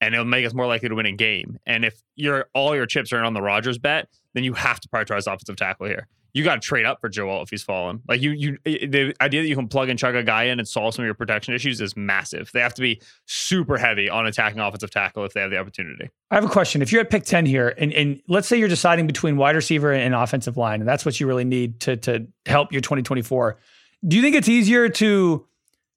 [0.00, 1.58] and it'll make us more likely to win a game.
[1.66, 4.88] And if your all your chips are on the Rodgers bet, then you have to
[4.88, 6.06] prioritize offensive tackle here.
[6.32, 8.02] You got to trade up for Joe Alt if he's fallen.
[8.08, 10.68] Like you, you, the idea that you can plug and chug a guy in and
[10.68, 12.50] solve some of your protection issues is massive.
[12.52, 16.08] They have to be super heavy on attacking offensive tackle if they have the opportunity.
[16.30, 16.82] I have a question.
[16.82, 19.92] If you're at pick 10 here, and, and let's say you're deciding between wide receiver
[19.92, 23.58] and offensive line, and that's what you really need to, to help your 2024,
[24.06, 25.46] do you think it's easier to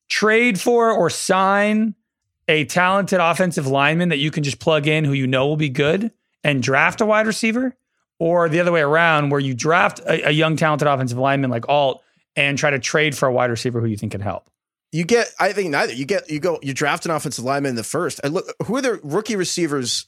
[0.09, 1.95] trade for or sign
[2.47, 5.69] a talented offensive lineman that you can just plug in who you know will be
[5.69, 6.11] good
[6.43, 7.75] and draft a wide receiver?
[8.19, 11.67] Or the other way around, where you draft a, a young, talented offensive lineman like
[11.67, 12.01] Alt
[12.35, 14.49] and try to trade for a wide receiver who you think can help?
[14.93, 15.91] You get, I think neither.
[15.91, 18.21] You get, you go, you draft an offensive lineman in the first.
[18.23, 20.07] And look, who are the rookie receivers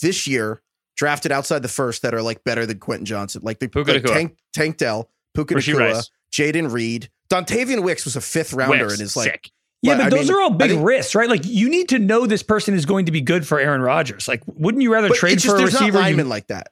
[0.00, 0.62] this year
[0.96, 3.42] drafted outside the first that are like better than Quentin Johnston?
[3.42, 8.16] Like they Puka like Tank, Tank Dell, Puka Rasheed Nacua, Jayden Reed, Dontayvion Wicks was
[8.16, 9.50] a fifth rounder Wicks, and is like, sick.
[9.82, 11.28] Yeah, But, but those mean, are all big think- risks, right?
[11.28, 14.28] Like you need to know this person is going to be good for Aaron Rodgers.
[14.28, 15.92] Like, wouldn't you rather trade just, for a there's receiver?
[15.92, 16.68] not you- linemen like that.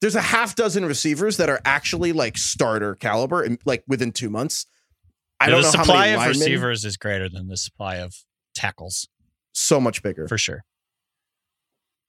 [0.00, 4.30] There's a half dozen receivers that are actually like starter caliber and like within two
[4.30, 4.66] months.
[5.40, 7.56] I Yeah, don't the know how supply many of linemen, receivers is greater than the
[7.56, 8.14] supply of
[8.54, 9.08] tackles
[9.52, 10.28] so much bigger.
[10.28, 10.64] for sure.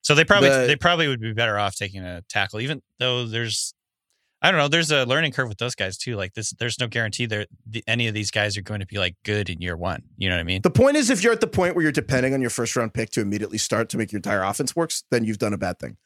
[0.02, 3.26] So they probably The- they probably would be better off taking a tackle, even though
[3.26, 3.74] there's.
[4.42, 4.68] I don't know.
[4.68, 6.16] There's a learning curve with those guys too.
[6.16, 8.98] Like this, there's no guarantee that the, any of these guys are going to be
[8.98, 10.04] like good in year one.
[10.18, 10.62] You know what I mean?
[10.62, 12.94] The point is, if you're at the point where you're depending on your first round
[12.94, 15.80] pick to immediately start to make your entire offense works, then you've done a bad
[15.80, 15.98] thing.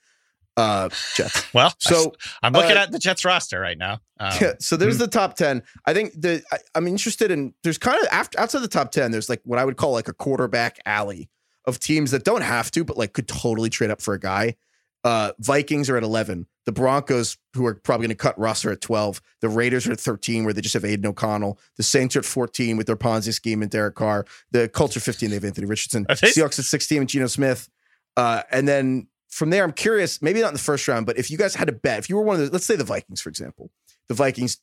[0.57, 1.45] Uh, Jets.
[1.53, 2.13] Well, So
[2.43, 3.99] I'm looking uh, at the Jets roster right now.
[4.19, 5.63] Um, yeah, so there's the top 10.
[5.85, 9.11] I think the I, I'm interested in there's kind of after outside the top 10,
[9.11, 11.29] there's like what I would call like a quarterback alley
[11.65, 14.55] of teams that don't have to, but like could totally trade up for a guy.
[15.03, 16.47] Uh Vikings are at 11.
[16.65, 19.21] The Broncos, who are probably going to cut are at 12.
[19.41, 21.59] The Raiders are at 13, where they just have Aidan O'Connell.
[21.77, 24.25] The Saints are at 14 with their Ponzi scheme and Derek Carr.
[24.51, 26.05] The Colts are 15, they have Anthony Richardson.
[26.05, 27.69] Seahawks at 16 with Geno Smith.
[28.15, 31.31] Uh, and then from there, I'm curious, maybe not in the first round, but if
[31.31, 33.21] you guys had to bet, if you were one of the, let's say the Vikings,
[33.21, 33.71] for example,
[34.07, 34.57] the Vikings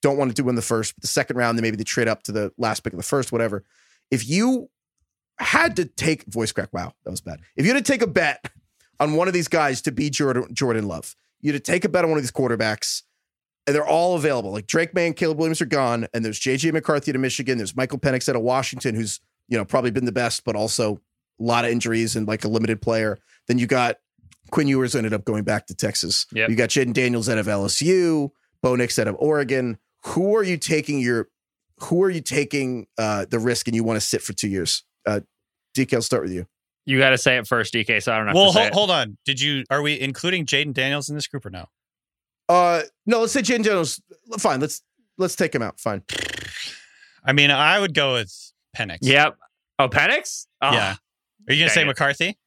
[0.00, 2.08] don't want to do in the first, but the second round, then maybe they trade
[2.08, 3.64] up to the last pick of the first, whatever.
[4.10, 4.68] If you
[5.38, 7.40] had to take voice crack, wow, that was bad.
[7.56, 8.48] If you had to take a bet
[9.00, 12.04] on one of these guys to be Jordan, Jordan Love, you to take a bet
[12.04, 13.02] on one of these quarterbacks,
[13.66, 14.52] and they're all available.
[14.52, 17.58] Like Drake Maye and Caleb Williams are gone, and there's JJ McCarthy at Michigan.
[17.58, 21.00] There's Michael Penix out of Washington, who's you know probably been the best, but also
[21.40, 23.18] a lot of injuries and like a limited player.
[23.48, 23.96] Then you got
[24.50, 26.26] Quinn Ewers ended up going back to Texas.
[26.32, 26.50] Yep.
[26.50, 28.30] You got Jayden Daniels out of LSU,
[28.62, 29.78] Bo Nix out of Oregon.
[30.04, 31.28] Who are you taking your
[31.80, 34.84] who are you taking uh the risk and you want to sit for two years?
[35.06, 35.20] Uh
[35.76, 36.46] DK, I'll start with you.
[36.84, 38.02] You got to say it first, DK.
[38.02, 38.32] So I don't know.
[38.34, 38.74] well, to say hold, it.
[38.74, 39.18] hold on.
[39.24, 39.64] Did you?
[39.70, 41.66] Are we including Jayden Daniels in this group or no?
[42.48, 44.02] Uh no, let's say Jayden Daniels.
[44.38, 44.82] Fine, let's
[45.16, 45.78] let's take him out.
[45.78, 46.02] Fine.
[47.24, 48.34] I mean, I would go with
[48.76, 48.98] Penix.
[49.02, 49.36] Yep.
[49.78, 50.46] Oh, Penix?
[50.60, 50.96] Oh, Yeah.
[51.48, 51.86] Are you going to Dang say it.
[51.86, 52.38] McCarthy?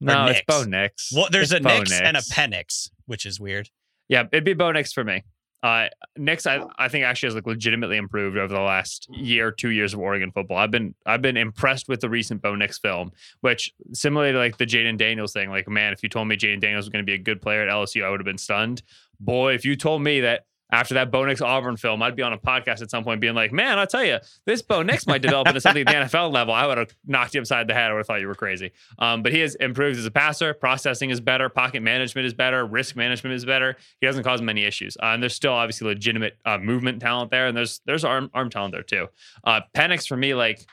[0.00, 0.44] No, it's Nix?
[0.46, 1.12] Bo Nix.
[1.14, 3.70] Well, there's It's a Bo Nix, and a Penix, which is weird.
[4.08, 5.24] Yeah, it'd be Bo Nix for me.
[5.64, 5.88] Uh,
[6.18, 9.94] Nix, I, I think actually has like legitimately improved over the last year, two years
[9.94, 10.58] of Oregon football.
[10.58, 14.58] I've been I've been impressed with the recent Bo Nix film, which similarly to like
[14.58, 15.48] the Jayden Daniels thing.
[15.48, 17.66] Like, man, if you told me Jayden Daniels was going to be a good player
[17.66, 18.82] at LSU, I would have been stunned.
[19.18, 20.44] Boy, if you told me that
[20.74, 23.34] after that Bo Nix Auburn film, I'd be on a podcast at some point being
[23.34, 26.32] like, man, I'll tell you, this Bo Nix might develop into something at the NFL
[26.32, 26.52] level.
[26.52, 27.90] I would have knocked you upside the head.
[27.90, 28.72] I would have thought you were crazy.
[28.98, 30.52] Um, but he has improved as a passer.
[30.52, 31.48] Processing is better.
[31.48, 32.66] Pocket management is better.
[32.66, 33.76] Risk management is better.
[34.00, 34.96] He doesn't cause many issues.
[35.00, 38.50] Uh, and there's still obviously legitimate uh, movement talent there, and there's there's arm arm
[38.50, 39.06] talent there too.
[39.44, 40.66] Uh, Penix for me, like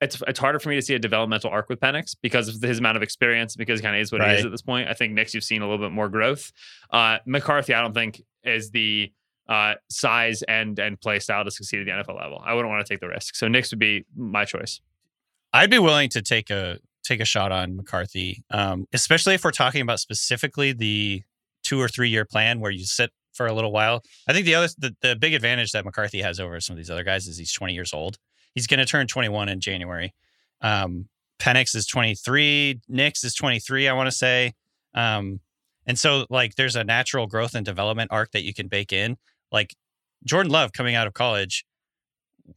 [0.00, 2.80] it's it's harder for me to see a developmental arc with Penix because of his
[2.80, 4.88] amount of experience, because he kind of is what he is at this point.
[4.88, 6.50] I think Nix, you've seen a little bit more growth.
[6.90, 9.12] Uh, McCarthy, I don't think is the
[9.48, 12.42] uh, size and and play style to succeed at the NFL level.
[12.44, 13.34] I wouldn't want to take the risk.
[13.34, 14.80] So Nix would be my choice.
[15.52, 19.50] I'd be willing to take a take a shot on McCarthy, um, especially if we're
[19.50, 21.22] talking about specifically the
[21.62, 24.02] two or three year plan where you sit for a little while.
[24.28, 26.90] I think the other the, the big advantage that McCarthy has over some of these
[26.90, 28.18] other guys is he's 20 years old.
[28.54, 30.14] He's going to turn 21 in January.
[30.60, 31.08] Um,
[31.40, 32.80] Penix is 23.
[32.88, 33.88] Nix is 23.
[33.88, 34.54] I want to say,
[34.94, 35.40] um,
[35.86, 39.16] and so like there's a natural growth and development arc that you can bake in.
[39.54, 39.74] Like
[40.26, 41.64] Jordan Love coming out of college,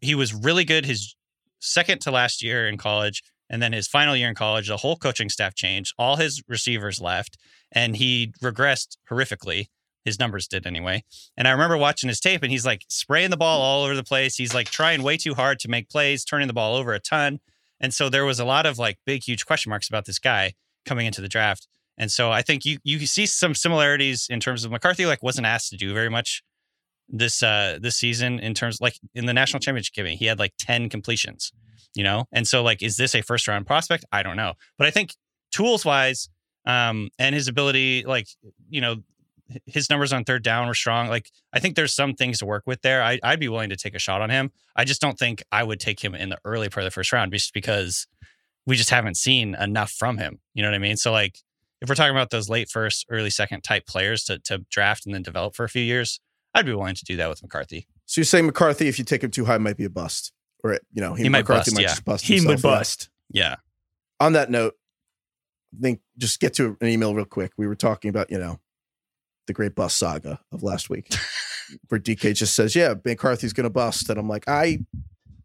[0.01, 1.15] he was really good his
[1.59, 3.23] second to last year in college.
[3.49, 5.93] And then his final year in college, the whole coaching staff changed.
[5.97, 7.37] All his receivers left,
[7.71, 9.67] and he regressed horrifically.
[10.03, 11.03] His numbers did anyway.
[11.37, 14.03] And I remember watching his tape, and he's like spraying the ball all over the
[14.03, 14.35] place.
[14.35, 17.39] He's like trying way too hard to make plays, turning the ball over a ton.
[17.79, 20.53] And so there was a lot of like big, huge question marks about this guy
[20.85, 21.67] coming into the draft.
[21.97, 25.47] And so I think you you see some similarities in terms of McCarthy, like wasn't
[25.47, 26.43] asked to do very much
[27.09, 30.53] this uh this season in terms like in the national championship game he had like
[30.59, 31.51] 10 completions
[31.97, 32.25] you know?
[32.31, 34.05] And so like is this a first round prospect?
[34.11, 34.53] I don't know.
[34.77, 35.15] But i think
[35.51, 36.29] tools wise
[36.65, 38.27] um and his ability like
[38.69, 38.97] you know
[39.65, 41.09] his numbers on third down were strong.
[41.09, 43.01] Like i think there's some things to work with there.
[43.01, 44.51] I, i'd be willing to take a shot on him.
[44.75, 47.11] I just don't think i would take him in the early part of the first
[47.11, 48.07] round just because
[48.65, 50.97] we just haven't seen enough from him you know what i mean?
[50.97, 51.39] So like
[51.81, 55.15] if we're talking about those late first early second type players to, to draft and
[55.15, 56.19] then develop for a few years
[56.57, 59.23] i'd be willing to do that with mccarthy So you're saying McCarthy, if you take
[59.23, 60.31] him too high, might be a bust,
[60.63, 61.87] or you know, he, He might McCarthy bust, might yeah.
[61.89, 62.25] just bust.
[62.25, 62.77] He himself, would yeah.
[62.77, 63.09] bust.
[63.29, 63.55] yeah
[64.19, 64.75] On that note,
[65.77, 67.51] I think just get to an email real quick.
[67.57, 68.59] We were talking about you know
[69.47, 71.13] the great bust saga of last week,
[71.89, 74.79] where DK just says, "Yeah, McCarthy's going to bust," and I'm like, "I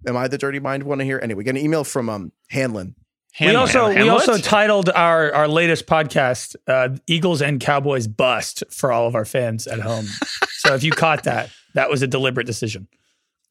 [0.06, 2.32] am I the dirty mind one to hear?" Anyway, we got an email from um
[2.50, 2.94] Hanlon.
[3.40, 3.56] We Hamlin.
[3.56, 9.06] also we also titled our our latest podcast uh, "Eagles and Cowboys Bust" for all
[9.06, 10.06] of our fans at home.
[10.48, 12.88] so if you caught that, that was a deliberate decision.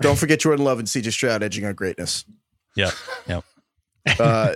[0.01, 2.25] Don't forget Jordan Love and CJ Stroud edging our greatness.
[2.75, 2.91] Yeah,
[3.27, 3.41] yeah.
[4.19, 4.53] Uh,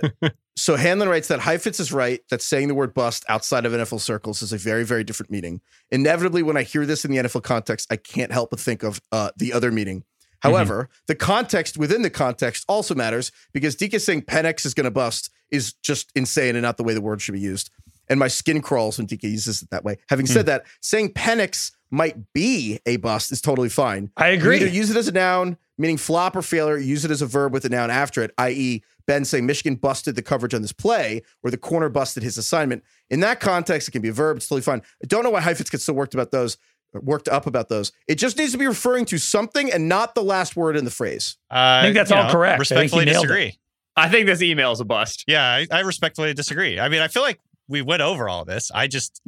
[0.56, 4.00] so Hanlon writes that Heifetz is right that saying the word bust outside of NFL
[4.00, 5.60] circles is a very, very different meaning.
[5.90, 9.00] Inevitably, when I hear this in the NFL context, I can't help but think of
[9.12, 10.04] uh, the other meaning.
[10.46, 10.54] Mm-hmm.
[10.54, 14.90] However, the context within the context also matters because Deke saying Penix is going to
[14.90, 17.70] bust is just insane and not the way the word should be used.
[18.08, 19.96] and my skin crawls when DK uses it that way.
[20.08, 20.46] Having said mm.
[20.46, 24.10] that, saying Penix might be a bust is totally fine.
[24.16, 24.58] I agree.
[24.58, 27.26] You either use it as a noun, meaning flop or failure, use it as a
[27.26, 30.72] verb with a noun after it, i.e., Ben saying Michigan busted the coverage on this
[30.72, 32.82] play, or the corner busted his assignment.
[33.08, 34.36] In that context, it can be a verb.
[34.36, 34.82] It's totally fine.
[35.02, 36.56] I don't know why Heifetz gets so worked about those,
[37.02, 37.92] worked up about those.
[38.08, 40.90] It just needs to be referring to something and not the last word in the
[40.90, 41.36] phrase.
[41.50, 42.54] Uh, I think that's all correct.
[42.60, 43.12] I think Respectfully it.
[43.12, 43.58] disagree.
[43.96, 45.24] I think this email is a bust.
[45.26, 46.78] Yeah, I, I respectfully disagree.
[46.78, 48.70] I mean, I feel like we went over all this.
[48.74, 49.20] I just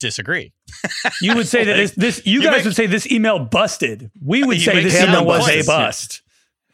[0.00, 0.52] disagree.
[1.22, 4.10] You would say that this, this you, You guys make- would say this email busted.
[4.22, 5.66] We would say this Hanlon email was a busted.
[5.66, 6.22] bust.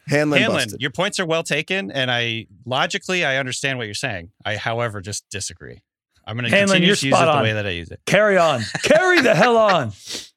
[0.07, 0.81] Hanlon, Hanlon, busted.
[0.81, 4.31] your points are well taken, and I logically I understand what you're saying.
[4.43, 5.81] I, however, just disagree.
[6.25, 7.43] I'm going to continue you're to use it spot the on.
[7.43, 8.01] way that I use it.
[8.05, 8.63] Carry on.
[8.83, 9.91] Carry the hell on.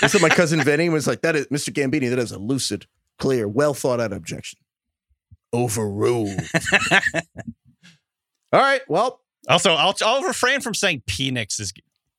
[0.00, 1.22] That's what my cousin Vinny was like.
[1.22, 1.72] That is Mr.
[1.72, 2.10] Gambini.
[2.10, 2.86] That is a lucid,
[3.18, 4.58] clear, well thought out objection.
[5.52, 6.40] Overruled.
[8.52, 8.80] All right.
[8.88, 11.72] Well, Also, I'll I'll refrain from saying Penix is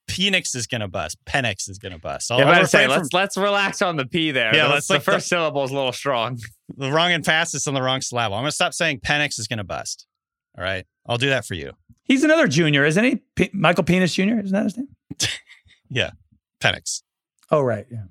[0.07, 1.17] Penix is going to bust.
[1.25, 2.31] Penix is going to bust.
[2.31, 4.55] I'll, Yeah, I'll I was say, refrain let's let's relax on the P there.
[4.55, 6.37] Yeah, let's the like first the- syllable is a little strong.
[6.37, 8.35] from the wrong emphasis on the wrong syllable.
[8.35, 10.05] I'm going to stop saying Penix is going to bust.
[10.57, 11.71] All right, I'll do that for you.
[12.03, 13.21] He's another junior, isn't he?
[13.35, 14.21] P- Michael Penis Jr.
[14.39, 14.87] Isn't that his name?
[15.87, 16.11] Yeah,
[16.61, 17.03] Penix.
[17.51, 17.85] Oh, right.
[17.91, 18.03] Yeah.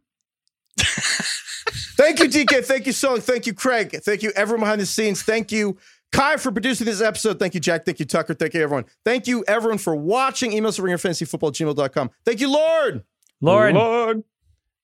[1.96, 2.64] thank you, DK.
[2.64, 3.20] Thank you, Song.
[3.20, 3.90] Thank you, Craig.
[4.02, 5.22] Thank you, everyone behind the scenes.
[5.22, 5.76] Thank you,
[6.12, 7.38] Kai, for producing this episode.
[7.38, 7.84] Thank you, Jack.
[7.84, 8.34] Thank you, Tucker.
[8.34, 8.84] Thank you, everyone.
[9.04, 10.52] Thank you, everyone, for watching.
[10.52, 12.10] Emails at ringerfantasyfootball@gmail.com.
[12.24, 13.04] Thank you, Lord.
[13.40, 14.22] Lord.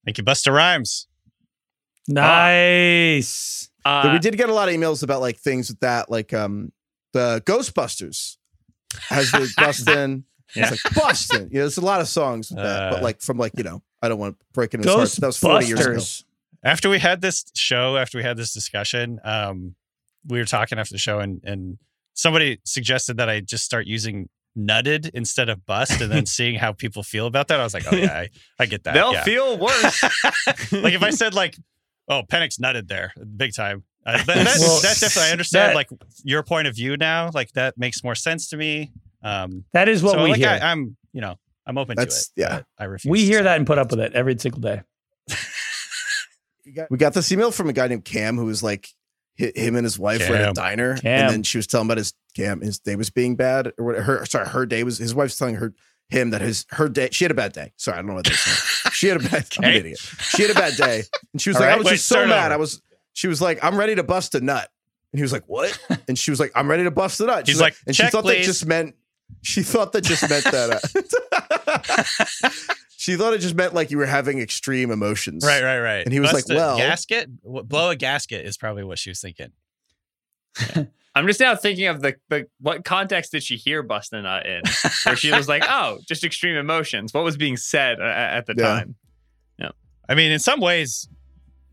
[0.04, 1.06] Thank you, Busta Rhymes.
[2.08, 3.68] Nice.
[3.84, 6.72] Uh, we did get a lot of emails about like things with that, like um
[7.12, 8.36] the Ghostbusters
[9.08, 10.24] has the Bustin.
[10.54, 10.68] Yeah.
[10.72, 11.48] It's like Bustin.
[11.52, 13.82] Yeah, there's a lot of songs with that, but Uh, like from like you know,
[14.02, 15.10] I don't want to break it in his heart.
[15.10, 15.90] That was 40 years ago.
[15.92, 16.24] Ghostbusters.
[16.62, 19.74] After we had this show, after we had this discussion, um,
[20.26, 21.78] we were talking after the show, and and
[22.14, 24.28] somebody suggested that I just start using
[24.58, 27.60] nutted instead of bust, and then seeing how people feel about that.
[27.60, 28.28] I was like, oh yeah, I,
[28.58, 28.94] I get that.
[28.94, 29.24] they'll yeah.
[29.24, 30.02] feel worse.
[30.72, 31.56] like if I said like,
[32.08, 33.84] oh, Penix nutted there, big time.
[34.04, 35.88] Uh, that, that, Well, that definitely I understand that- like
[36.24, 37.30] your point of view now.
[37.32, 38.92] Like that makes more sense to me.
[39.22, 40.48] Um, That is what so we like hear.
[40.48, 41.36] I, I'm, you know,
[41.70, 42.44] I'm open That's- to it.
[42.44, 42.62] yeah.
[42.78, 43.10] I refuse.
[43.10, 44.82] we hear that and put up with it every single day.
[46.88, 48.88] We got this email from a guy named Cam who was like
[49.34, 51.20] him and his wife were at a diner, Cam.
[51.24, 53.96] and then she was telling about his Cam his day was being bad or what
[53.96, 55.72] her sorry her day was his wife's telling her
[56.10, 57.72] him that his her day she had a bad day.
[57.76, 58.38] Sorry, I don't know what this.
[58.92, 59.98] She had a bad I'm an idiot.
[59.98, 61.02] She had a bad day,
[61.32, 62.46] and she was All like, right, I was wait, just so mad.
[62.46, 62.54] over.
[62.54, 62.82] I was.
[63.14, 64.68] She was like, I'm ready to bust a nut,
[65.12, 65.76] and he was like, What?
[66.08, 67.46] And she was like, I'm ready to bust a nut.
[67.46, 68.94] He's She's like, and she "Check, thought that just meant.
[69.42, 70.70] She thought that just meant that.
[71.66, 72.48] uh,
[72.96, 75.44] she thought it just meant like you were having extreme emotions.
[75.46, 76.04] Right, right, right.
[76.04, 79.10] And he was Bust like, a well- gasket, blow a gasket is probably what she
[79.10, 79.52] was thinking.
[81.14, 84.46] I'm just now thinking of the, the what context did she hear busting a nut
[84.46, 84.62] in?
[85.04, 88.54] Where she was like, "Oh, just extreme emotions." What was being said uh, at the
[88.56, 88.64] Yeah.
[88.64, 88.94] time?
[89.58, 89.70] Yeah.
[90.08, 91.08] I mean, in some ways,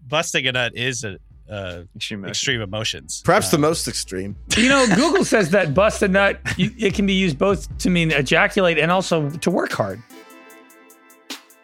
[0.06, 1.18] busting a nut is a,
[1.50, 2.38] uh, Extreme emotions.
[2.38, 3.22] extreme emotions.
[3.26, 4.36] Perhaps the Um, most extreme.
[4.58, 7.90] You know, Google says that bust a nut, you, it can be used both to
[7.90, 10.02] mean ejaculate and also to work hard.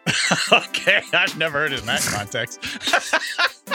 [0.52, 2.60] okay, I've never heard it in that context.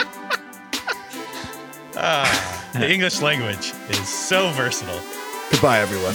[1.96, 5.00] ah, the English language is so versatile.
[5.50, 6.14] Goodbye, everyone.